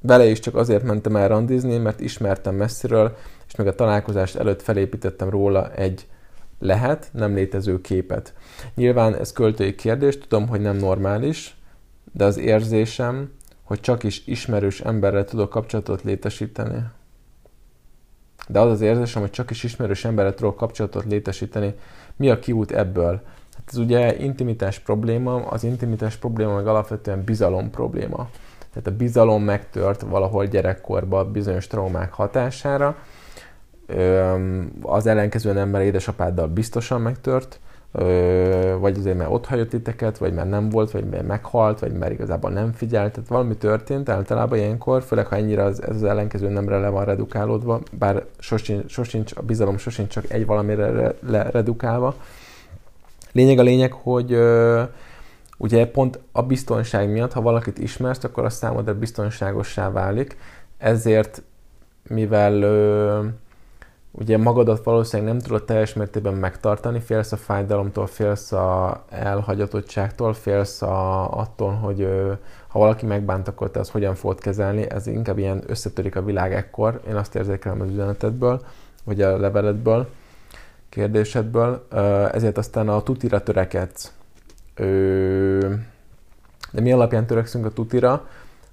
[0.00, 3.16] vele is csak azért mentem el randizni, mert ismertem messziről,
[3.46, 6.06] és meg a találkozást előtt felépítettem róla egy
[6.58, 8.34] lehet nem létező képet.
[8.74, 11.56] Nyilván ez költői kérdés, tudom, hogy nem normális,
[12.12, 13.32] de az érzésem,
[13.68, 16.84] hogy csak is ismerős emberrel tudok kapcsolatot létesíteni.
[18.48, 21.74] De az az érzésem, hogy csak is ismerős emberrel tudok kapcsolatot létesíteni.
[22.16, 23.22] Mi a kiút ebből?
[23.56, 28.30] Hát ez ugye intimitás probléma, az intimitás probléma meg alapvetően bizalom probléma.
[28.72, 32.96] Tehát a bizalom megtört valahol gyerekkorban bizonyos traumák hatására,
[34.82, 37.60] az ellenkezően ember édesapáddal biztosan megtört,
[38.78, 42.12] vagy azért mert ott hagyott titeket, vagy mert nem volt, vagy mert meghalt, vagy mert
[42.12, 46.48] igazából nem figyelt, tehát valami történt általában ilyenkor, főleg ha ennyire az, ez az ellenkező
[46.48, 51.50] nemre le van redukálódva, bár sosincs, sosincs, a bizalom sosincs csak egy valamire re, le
[51.50, 52.14] redukálva.
[53.32, 54.38] Lényeg a lényeg, hogy
[55.58, 60.36] ugye pont a biztonság miatt, ha valakit ismersz, akkor a számodra biztonságossá válik,
[60.78, 61.42] ezért
[62.08, 62.64] mivel
[64.10, 70.82] ugye magadat valószínűleg nem tudod teljes mértékben megtartani, félsz a fájdalomtól, félsz a elhagyatottságtól, félsz
[70.82, 72.08] a, attól, hogy
[72.68, 76.54] ha valaki megbánt, akkor te azt hogyan fogod kezelni, ez inkább ilyen összetörik a világ
[76.54, 78.62] ekkor, én azt érzékelem az üzenetedből,
[79.04, 80.08] vagy a leveledből,
[80.88, 81.86] kérdésedből,
[82.32, 84.12] ezért aztán a tutira törekedsz.
[86.70, 88.28] De mi alapján törekszünk a tutira?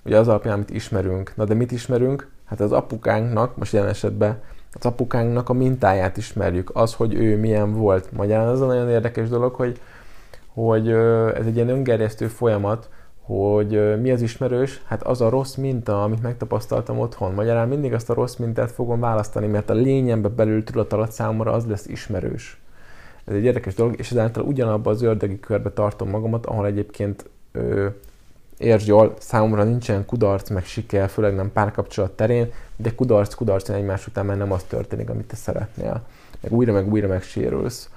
[0.06, 1.36] Ugye az alapján, amit ismerünk.
[1.36, 2.30] Na de mit ismerünk?
[2.46, 4.42] Hát az apukánknak, most jelen esetben
[4.80, 8.12] az apukánknak a mintáját ismerjük, az, hogy ő milyen volt.
[8.12, 9.80] Magyarán az a nagyon érdekes dolog, hogy,
[10.48, 10.90] hogy
[11.36, 12.90] ez egy ilyen öngerjesztő folyamat,
[13.22, 14.82] hogy mi az ismerős?
[14.86, 17.34] Hát az a rossz minta, amit megtapasztaltam otthon.
[17.34, 21.52] Magyarán mindig azt a rossz mintát fogom választani, mert a lényembe belül tudat alatt számomra
[21.52, 22.60] az lesz ismerős.
[23.26, 27.88] Ez egy érdekes dolog, és ezáltal ugyanabban az ördögi körbe tartom magamat, ahol egyébként ö,
[28.58, 34.08] értsd jól, számomra nincsen kudarc, meg siker, főleg nem párkapcsolat terén, de kudarc, kudarc egymás
[34.08, 36.02] után már nem az történik, amit te szeretnél.
[36.42, 37.90] Meg újra, meg újra megsérülsz.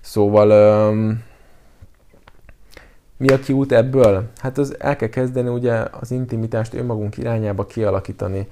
[0.00, 0.50] Szóval
[0.90, 1.22] um,
[3.16, 4.24] mi a kiút ebből?
[4.36, 8.48] Hát az el kell kezdeni ugye az intimitást önmagunk irányába kialakítani.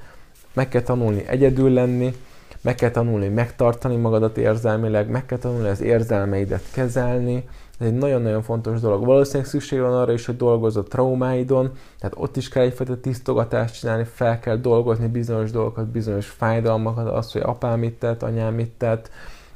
[0.52, 2.14] Meg kell tanulni egyedül lenni,
[2.60, 7.48] meg kell tanulni megtartani magadat érzelmileg, meg kell tanulni az érzelmeidet kezelni,
[7.78, 9.04] ez egy nagyon-nagyon fontos dolog.
[9.04, 13.78] Valószínűleg szükség van arra is, hogy dolgozz a traumáidon, tehát ott is kell egyfajta tisztogatást
[13.78, 18.70] csinálni, fel kell dolgozni bizonyos dolgokat, bizonyos fájdalmakat, azt, hogy apám mit tett, anyám mit
[18.70, 19.10] tett,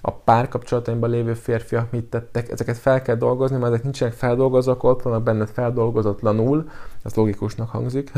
[0.05, 4.91] a párkapcsolataimban lévő férfiak mit tettek, ezeket fel kell dolgozni, mert ezek nincsenek feldolgozva, akkor
[4.91, 6.69] ott vannak benned feldolgozatlanul,
[7.03, 8.13] ez logikusnak hangzik,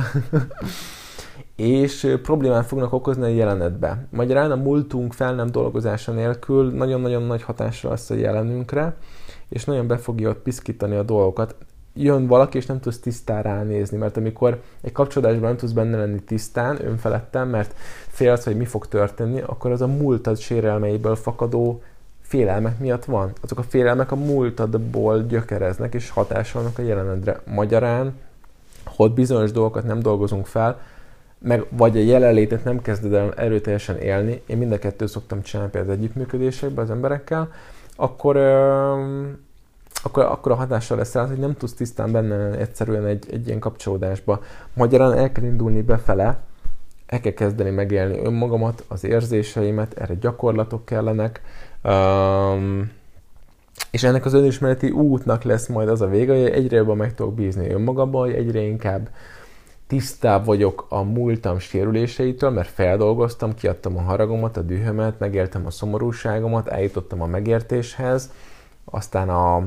[1.57, 4.07] és problémát fognak okozni a jelenetbe.
[4.11, 8.97] Magyarán a múltunk fel nem dolgozása nélkül nagyon-nagyon nagy hatásra lesz a jelenünkre,
[9.55, 11.55] és nagyon be fogja ott piszkítani a dolgokat.
[11.95, 16.21] Jön valaki, és nem tudsz tisztán ránézni, mert amikor egy kapcsolódásban nem tudsz benne lenni
[16.21, 17.75] tisztán, önfeledten, mert
[18.09, 21.83] félsz, hogy mi fog történni, akkor az a múltad sérelmeiből fakadó
[22.21, 23.33] félelmek miatt van.
[23.41, 27.41] Azok a félelmek a múltadból gyökereznek, és hatásolnak a jelenedre.
[27.45, 28.15] Magyarán,
[28.85, 30.81] hogy bizonyos dolgokat nem dolgozunk fel,
[31.39, 35.71] meg vagy a jelenlétet nem kezded el erőteljesen élni, én mind a kettőt szoktam csinálni
[35.71, 37.51] például együttműködésekben az emberekkel,
[37.97, 38.37] akkor,
[40.05, 43.59] akkor, akkor a hatással lesz rá, hogy nem tudsz tisztán benne egyszerűen egy, egy ilyen
[43.59, 44.43] kapcsolódásba.
[44.75, 46.39] Magyarán el kell indulni befele,
[47.07, 51.41] el kell kezdeni megélni önmagamat, az érzéseimet, erre gyakorlatok kellenek,
[51.85, 52.91] um,
[53.91, 57.35] és ennek az önismereti útnak lesz majd az a vége, hogy egyre jobban meg tudok
[57.35, 59.09] bízni önmagamban, hogy egyre inkább
[59.87, 66.69] tisztább vagyok a múltam sérüléseitől, mert feldolgoztam, kiadtam a haragomat, a dühömet, megéltem a szomorúságomat,
[66.69, 68.31] eljutottam a megértéshez,
[68.85, 69.63] aztán a,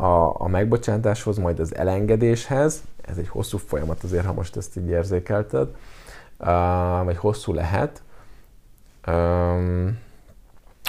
[0.00, 2.82] a, a megbocsátáshoz, majd az elengedéshez.
[3.06, 5.68] Ez egy hosszú folyamat azért, ha most ezt így érzékelted,
[6.38, 8.02] uh, vagy hosszú lehet.
[9.06, 9.98] Um,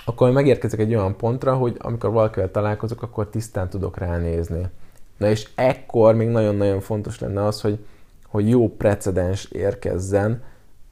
[0.06, 4.70] akkor megérkezek egy olyan pontra, hogy amikor valakivel találkozok, akkor tisztán tudok ránézni.
[5.18, 7.86] Na és ekkor még nagyon-nagyon fontos lenne az, hogy
[8.30, 10.44] hogy jó precedens érkezzen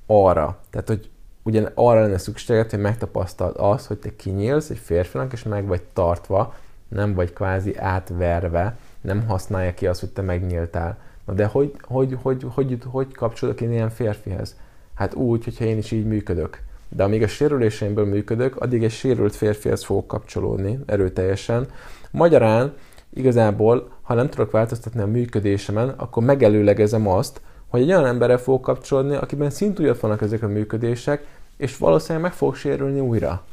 [0.05, 0.59] arra.
[0.69, 1.09] Tehát, hogy
[1.43, 5.81] ugyan arra lenne szükséged, hogy megtapasztald azt, hogy te kinyílsz egy férfinak, és meg vagy
[5.93, 6.55] tartva,
[6.87, 10.97] nem vagy kvázi átverve, nem használja ki azt, hogy te megnyíltál.
[11.25, 14.55] Na de hogy, hogy, hogy, hogy, hogy kapcsolódok én ilyen férfihez?
[14.93, 16.61] Hát úgy, hogyha én is így működök.
[16.89, 21.67] De amíg a sérüléseimből működök, addig egy sérült férfihez fogok kapcsolódni erőteljesen.
[22.11, 22.73] Magyarán
[23.13, 28.61] igazából, ha nem tudok változtatni a működésemen, akkor megelőlegezem azt, hogy egy olyan emberre fogok
[28.61, 31.25] kapcsolódni, akiben szintújat vannak ezek a működések,
[31.57, 33.43] és valószínűleg meg fog sérülni újra.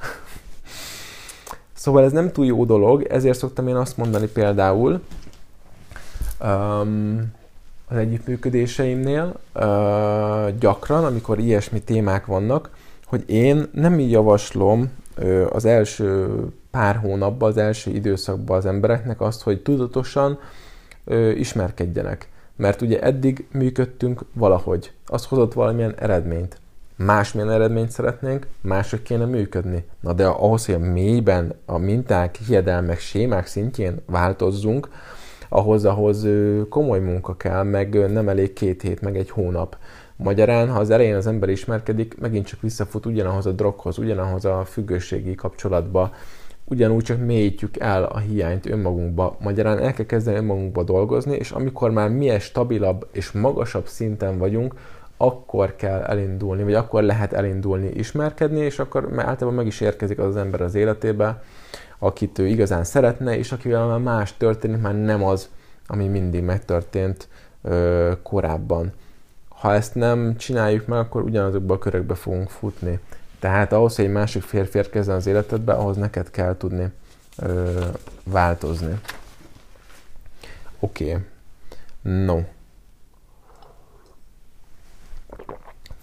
[1.85, 5.01] Szóval ez nem túl jó dolog, ezért szoktam én azt mondani például
[6.41, 7.33] um,
[7.89, 12.71] az együttműködéseimnél uh, gyakran, amikor ilyesmi témák vannak,
[13.07, 14.91] hogy én nem így javaslom
[15.51, 16.37] az első
[16.71, 20.39] pár hónapban, az első időszakban az embereknek azt, hogy tudatosan
[21.35, 22.29] ismerkedjenek.
[22.57, 24.93] Mert ugye eddig működtünk valahogy.
[25.07, 26.61] Az hozott valamilyen eredményt.
[26.97, 29.85] Másmilyen eredményt szeretnénk, máshogy kéne működni.
[30.01, 34.89] Na de ahhoz, hogy a mélyben a minták, hiedelmek, sémák szintjén változzunk,
[35.49, 36.27] ahhoz, ahhoz
[36.69, 39.77] komoly munka kell, meg nem elég két hét, meg egy hónap.
[40.17, 44.65] Magyarán, ha az elején az ember ismerkedik, megint csak visszafut ugyanahoz a droghoz, ugyanahoz a
[44.65, 46.13] függőségi kapcsolatba,
[46.65, 49.37] ugyanúgy csak mélyítjük el a hiányt önmagunkba.
[49.41, 54.75] Magyarán el kell kezdeni önmagunkba dolgozni, és amikor már milyen stabilabb és magasabb szinten vagyunk,
[55.17, 60.27] akkor kell elindulni, vagy akkor lehet elindulni, ismerkedni, és akkor általában meg is érkezik az,
[60.27, 61.43] az ember az életébe,
[61.99, 65.49] akit ő igazán szeretne, és akivel már más történik, már nem az,
[65.87, 67.29] ami mindig megtörtént
[67.63, 68.93] ö, korábban.
[69.49, 72.99] Ha ezt nem csináljuk meg, akkor ugyanazokba a körökbe fogunk futni.
[73.39, 76.93] Tehát ahhoz, hogy egy másik férfi érkezzen az életedbe, ahhoz neked kell tudni
[77.39, 77.81] ö,
[78.25, 79.01] változni.
[80.79, 81.05] Oké.
[81.05, 81.23] Okay.
[82.25, 82.41] No.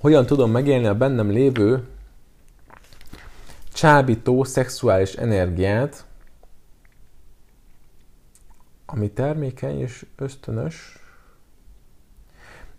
[0.01, 1.87] Hogyan tudom megélni a bennem lévő
[3.73, 6.05] csábító szexuális energiát,
[8.85, 10.99] ami termékeny és ösztönös,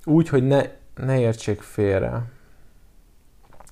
[0.05, 0.63] úgy, hogy ne,
[0.97, 2.23] ne értsék félre.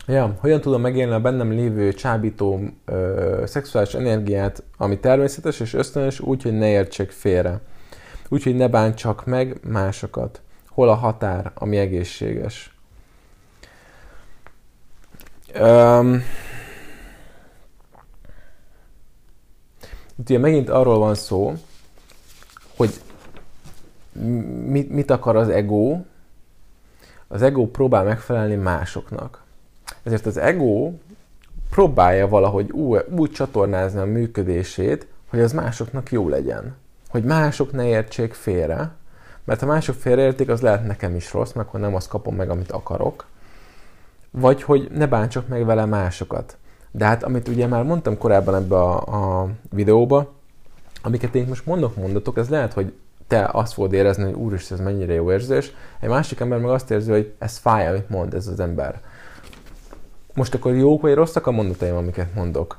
[0.06, 6.20] Ja, hogyan tudom megélni a bennem lévő csábító ö, szexuális energiát, ami természetes és ösztönös,
[6.20, 7.60] úgy, hogy ne értsék félre.
[8.28, 10.40] Úgy, hogy ne bántsak meg másokat.
[10.68, 12.74] Hol a határ, ami egészséges.
[15.58, 16.22] Um,
[20.16, 21.54] ugye megint arról van szó,
[22.76, 23.00] hogy
[24.66, 25.98] mit, mit akar az ego.
[27.28, 29.42] Az ego próbál megfelelni másoknak.
[30.02, 30.92] Ezért az ego
[31.70, 36.76] próbálja valahogy úgy, úgy csatornázni a működését, hogy az másoknak jó legyen.
[37.08, 38.90] Hogy mások ne értsék félre,
[39.44, 42.50] mert ha mások félreértik, az lehet nekem is rossz, meg hogy nem azt kapom meg,
[42.50, 43.26] amit akarok.
[44.30, 46.56] Vagy hogy ne bántsak meg vele másokat.
[46.90, 50.32] De hát, amit ugye már mondtam korábban ebbe a, a videóba,
[51.02, 52.92] amiket én most mondok mondatok, ez lehet, hogy
[53.26, 56.90] te azt fogod érezni, hogy úristen, ez mennyire jó érzés, egy másik ember meg azt
[56.90, 59.00] érzi, hogy ez fáj, amit mond ez az ember.
[60.34, 62.78] Most akkor jók vagy rosszak a mondataim, amiket mondok?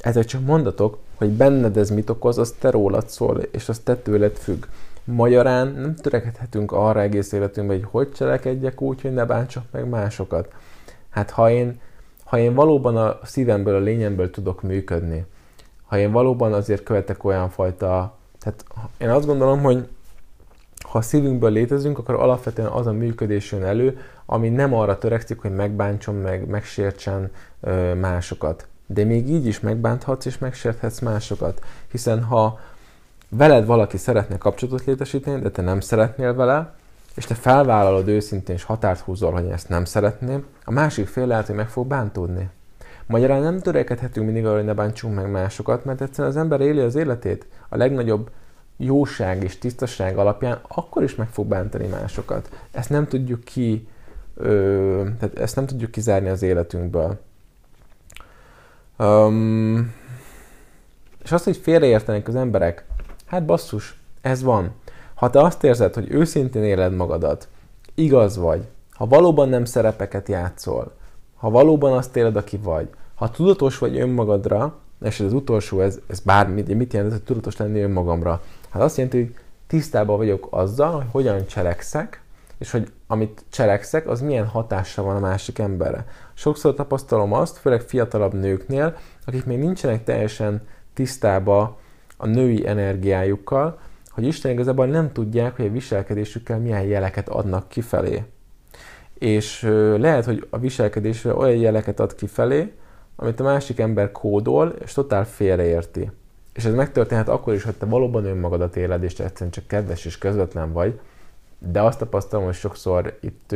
[0.00, 3.96] Ezek csak mondatok, hogy benned ez mit okoz, az te rólad szól, és az te
[3.96, 4.64] tőled függ.
[5.04, 10.48] Magyarán nem törekedhetünk arra egész életünkben, hogy hogy cselekedjek úgy, hogy ne bántsak meg másokat.
[11.12, 11.80] Hát ha én,
[12.24, 15.26] ha én valóban a szívemből, a lényemből tudok működni,
[15.86, 18.16] ha én valóban azért követek olyan fajta...
[18.38, 18.64] Tehát
[18.98, 19.88] én azt gondolom, hogy
[20.82, 25.40] ha a szívünkből létezünk, akkor alapvetően az a működés jön elő, ami nem arra törekszik,
[25.40, 28.66] hogy megbántson meg, megsértsen ö, másokat.
[28.86, 31.60] De még így is megbánthatsz és megsérthetsz másokat.
[31.90, 32.60] Hiszen ha
[33.28, 36.74] veled valaki szeretne kapcsolatot létesíteni, de te nem szeretnél vele,
[37.14, 41.46] és te felvállalod őszintén és határt húzol, hogy ezt nem szeretném, a másik fél lehet,
[41.46, 42.48] hogy meg fog bántódni.
[43.06, 46.80] Magyarán nem törekedhetünk mindig arra, hogy ne bántsunk meg másokat, mert egyszerűen az ember éli
[46.80, 48.30] az életét a legnagyobb
[48.76, 52.50] jóság és tisztaság alapján, akkor is meg fog bántani másokat.
[52.70, 53.88] Ezt nem tudjuk ki,
[54.34, 57.20] ö, tehát ezt nem tudjuk kizárni az életünkből.
[58.98, 59.94] Um,
[61.24, 62.84] és azt, hogy félreértenek az emberek,
[63.26, 64.74] hát basszus, ez van.
[65.22, 67.48] Ha te azt érzed, hogy őszintén éled magadat,
[67.94, 70.92] igaz vagy, ha valóban nem szerepeket játszol,
[71.36, 75.98] ha valóban azt éled, aki vagy, ha tudatos vagy önmagadra, és ez az utolsó, ez,
[76.06, 78.42] ez bármi, mit jelent, hogy tudatos lenni önmagamra?
[78.70, 79.34] Hát azt jelenti, hogy
[79.66, 82.22] tisztában vagyok azzal, hogy hogyan cselekszek,
[82.58, 86.06] és hogy amit cselekszek, az milyen hatással van a másik emberre.
[86.34, 88.96] Sokszor tapasztalom azt, főleg fiatalabb nőknél,
[89.26, 90.62] akik még nincsenek teljesen
[90.94, 91.78] tisztába
[92.16, 93.78] a női energiájukkal,
[94.12, 98.24] hogy Isten igazából nem tudják, hogy a viselkedésükkel milyen jeleket adnak kifelé.
[99.18, 99.62] És
[99.96, 102.72] lehet, hogy a viselkedésre olyan jeleket ad kifelé,
[103.16, 106.10] amit a másik ember kódol, és totál félreérti.
[106.52, 110.04] És ez megtörténhet akkor is, hogy te valóban önmagadat éled, és te egyszerűen csak kedves
[110.04, 111.00] és közvetlen vagy,
[111.58, 113.54] de azt tapasztalom, hogy sokszor itt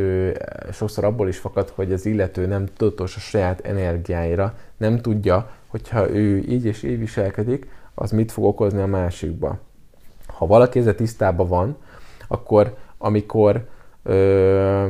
[0.71, 6.09] sokszor abból is fakad, hogy az illető nem tudatos a saját energiáira, nem tudja, hogyha
[6.09, 9.59] ő így és így viselkedik, az mit fog okozni a másikba.
[10.37, 11.77] Ha valaki ezzel tisztában van,
[12.27, 13.67] akkor amikor
[14.03, 14.85] ö,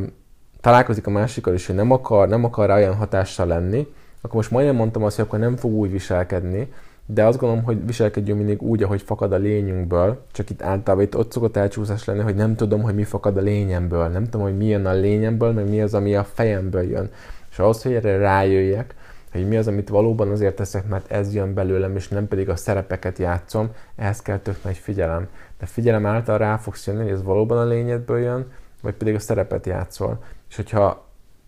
[0.62, 3.88] találkozik a másikkal, és hogy nem akar, nem akar rá olyan hatással lenni,
[4.22, 6.72] akkor most majdnem mondtam azt, hogy akkor nem fog úgy viselkedni,
[7.06, 11.18] de azt gondolom, hogy viselkedjünk mindig úgy, ahogy fakad a lényünkből, csak itt általában itt
[11.18, 14.58] ott szokott elcsúszás lenni, hogy nem tudom, hogy mi fakad a lényemből, nem tudom, hogy
[14.58, 17.10] mi jön a lényemből, meg mi az, ami a fejemből jön.
[17.52, 18.96] És ahhoz, hogy erre rájöjjek,
[19.38, 22.56] hogy mi az, amit valóban azért teszek, mert ez jön belőlem, és nem pedig a
[22.56, 25.28] szerepeket játszom, ehhez kell tök nagy figyelem.
[25.60, 29.20] De figyelem által rá fogsz jönni, hogy ez valóban a lényedből jön, vagy pedig a
[29.20, 30.24] szerepet játszol.
[30.50, 31.06] És hogyha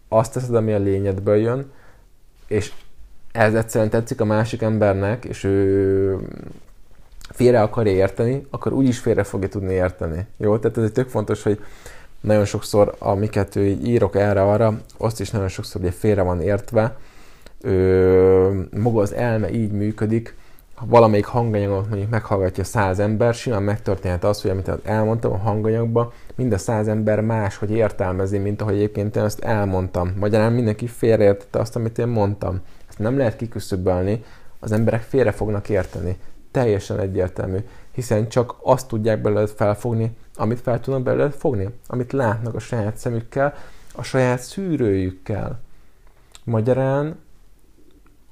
[0.07, 1.71] azt teszed, ami a lényedből jön,
[2.47, 2.73] és
[3.31, 6.17] ez egyszerűen tetszik a másik embernek, és ő
[7.29, 10.25] félre akarja érteni, akkor úgyis félre fogja tudni érteni.
[10.37, 10.57] Jó?
[10.57, 11.59] Tehát ez egy tök fontos, hogy
[12.21, 16.97] nagyon sokszor, amiket ő írok erre-arra, azt is nagyon sokszor ugye félre van értve,
[17.61, 20.35] ö, maga az elme így működik,
[20.79, 26.11] ha valamelyik hanganyagot mondjuk meghallgatja száz ember, simán megtörténhet az, hogy amit elmondtam a hanganyagban,
[26.35, 30.13] mind a száz ember más, hogy értelmezi, mint ahogy egyébként én ezt elmondtam.
[30.19, 32.59] Magyarán mindenki félreértette azt, amit én mondtam.
[32.89, 34.23] Ezt nem lehet kiküszöbölni,
[34.59, 36.17] az emberek félre fognak érteni.
[36.51, 37.57] Teljesen egyértelmű,
[37.91, 42.97] hiszen csak azt tudják belőled felfogni, amit fel tudnak belőled fogni, amit látnak a saját
[42.97, 43.53] szemükkel,
[43.95, 45.59] a saját szűrőjükkel.
[46.43, 47.15] Magyarán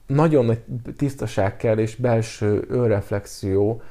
[0.08, 0.62] nagyon nagy
[0.98, 3.82] tisztaság kell és belső önreflexió,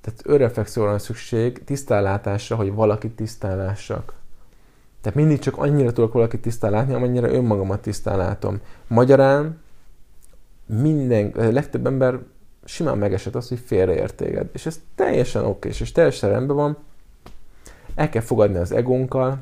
[0.00, 4.14] tehát önreflexióra van szükség, tisztánlátásra, hogy valakit tisztánlássak.
[5.00, 8.60] Tehát mindig csak annyira tudok valakit tisztán látni, amennyire önmagamat tisztán látom.
[8.86, 9.58] Magyarán
[10.66, 12.18] minden, legtöbb ember
[12.64, 14.48] simán megesett az, hogy félreért téged.
[14.52, 16.76] És ez teljesen oké, és teljesen rendben van.
[17.94, 19.38] El kell fogadni az egónkkal,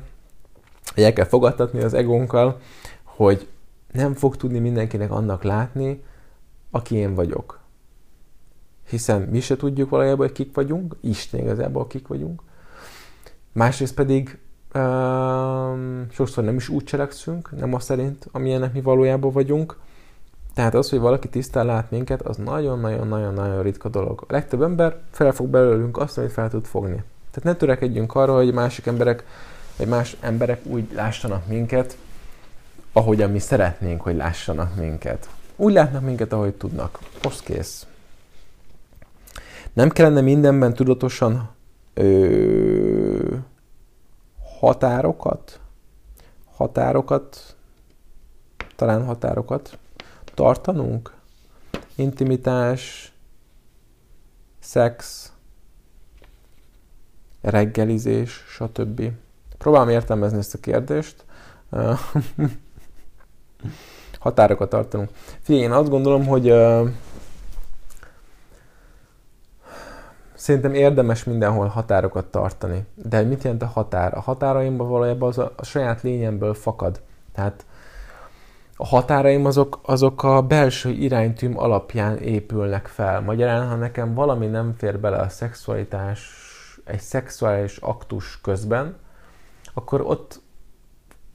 [0.95, 2.59] vagy el kell fogadtatni az egónkkal,
[3.03, 3.47] hogy
[3.91, 6.03] nem fog tudni mindenkinek annak látni,
[6.75, 7.59] aki én vagyok.
[8.89, 12.41] Hiszen mi se tudjuk valójában, hogy kik vagyunk, Isten igazából kik vagyunk.
[13.51, 14.37] Másrészt pedig
[14.73, 19.77] um, sokszor nem is úgy cselekszünk, nem azt szerint, amilyenek mi valójában vagyunk.
[20.53, 24.23] Tehát az, hogy valaki tisztán lát minket, az nagyon-nagyon-nagyon-nagyon ritka dolog.
[24.27, 27.03] A legtöbb ember fel fog belőlünk azt, amit fel tud fogni.
[27.31, 29.25] Tehát ne törekedjünk arra, hogy másik emberek,
[29.77, 31.97] vagy más emberek úgy lássanak minket,
[32.93, 35.29] ahogyan mi szeretnénk, hogy lássanak minket.
[35.55, 36.99] Úgy látnak minket, ahogy tudnak.
[37.23, 37.87] Most kész.
[39.73, 41.49] Nem kellene mindenben tudatosan
[41.93, 43.35] ö,
[44.59, 45.59] határokat,
[46.55, 47.55] határokat,
[48.75, 49.77] talán határokat
[50.33, 51.13] tartanunk?
[51.95, 53.13] Intimitás,
[54.59, 55.31] szex,
[57.41, 59.11] reggelizés, stb.
[59.57, 61.25] Próbálom értelmezni ezt a kérdést.
[64.25, 65.09] határokat tartanunk.
[65.41, 66.89] Figyelj, én azt gondolom, hogy uh,
[70.33, 72.85] szerintem érdemes mindenhol határokat tartani.
[72.95, 74.17] De mit jelent a határ?
[74.17, 77.01] A határaimban valójában az a, a saját lényemből fakad.
[77.33, 77.65] Tehát
[78.75, 83.21] a határaim azok, azok a belső iránytűm alapján épülnek fel.
[83.21, 86.29] Magyarán, ha nekem valami nem fér bele a szexualitás,
[86.83, 88.95] egy szexuális aktus közben,
[89.73, 90.41] akkor ott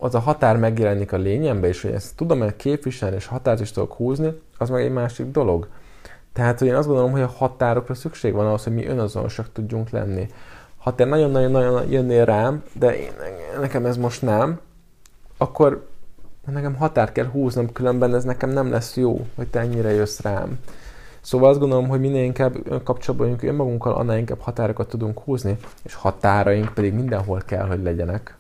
[0.02, 3.72] az a határ megjelenik a lényembe, és hogy ezt tudom hogy képviselni, és határt is
[3.72, 5.68] tudok húzni, az meg egy másik dolog.
[6.32, 9.90] Tehát, hogy én azt gondolom, hogy a határokra szükség van ahhoz, hogy mi önazonosak tudjunk
[9.90, 10.28] lenni.
[10.78, 13.10] Ha te nagyon-nagyon-nagyon jönnél rám, de én,
[13.60, 14.60] nekem ez most nem,
[15.36, 15.86] akkor
[16.46, 20.58] nekem határt kell húznom, különben ez nekem nem lesz jó, hogy te ennyire jössz rám.
[21.20, 22.52] Szóval azt gondolom, hogy minél inkább
[22.84, 28.38] kapcsolatban vagyunk önmagunkkal, annál inkább határokat tudunk húzni, és határaink pedig mindenhol kell, hogy legyenek.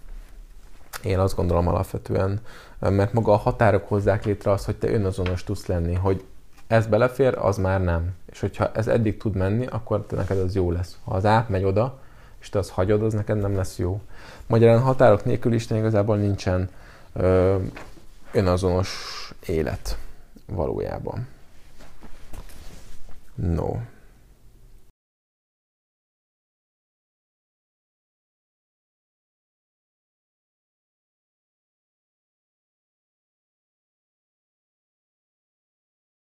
[1.02, 2.40] Én azt gondolom alapvetően,
[2.78, 6.24] mert maga a határok hozzák létre azt, hogy te önazonos tudsz lenni, hogy
[6.66, 8.14] ez belefér, az már nem.
[8.30, 10.98] És hogyha ez eddig tud menni, akkor te neked az jó lesz.
[11.04, 11.98] Ha az átmegy oda,
[12.40, 14.00] és te azt hagyod, az neked nem lesz jó.
[14.46, 16.68] Magyarán határok nélkül Isten igazából nincsen
[17.12, 17.56] ö,
[18.32, 19.98] önazonos élet
[20.46, 21.26] valójában.
[23.34, 23.76] No.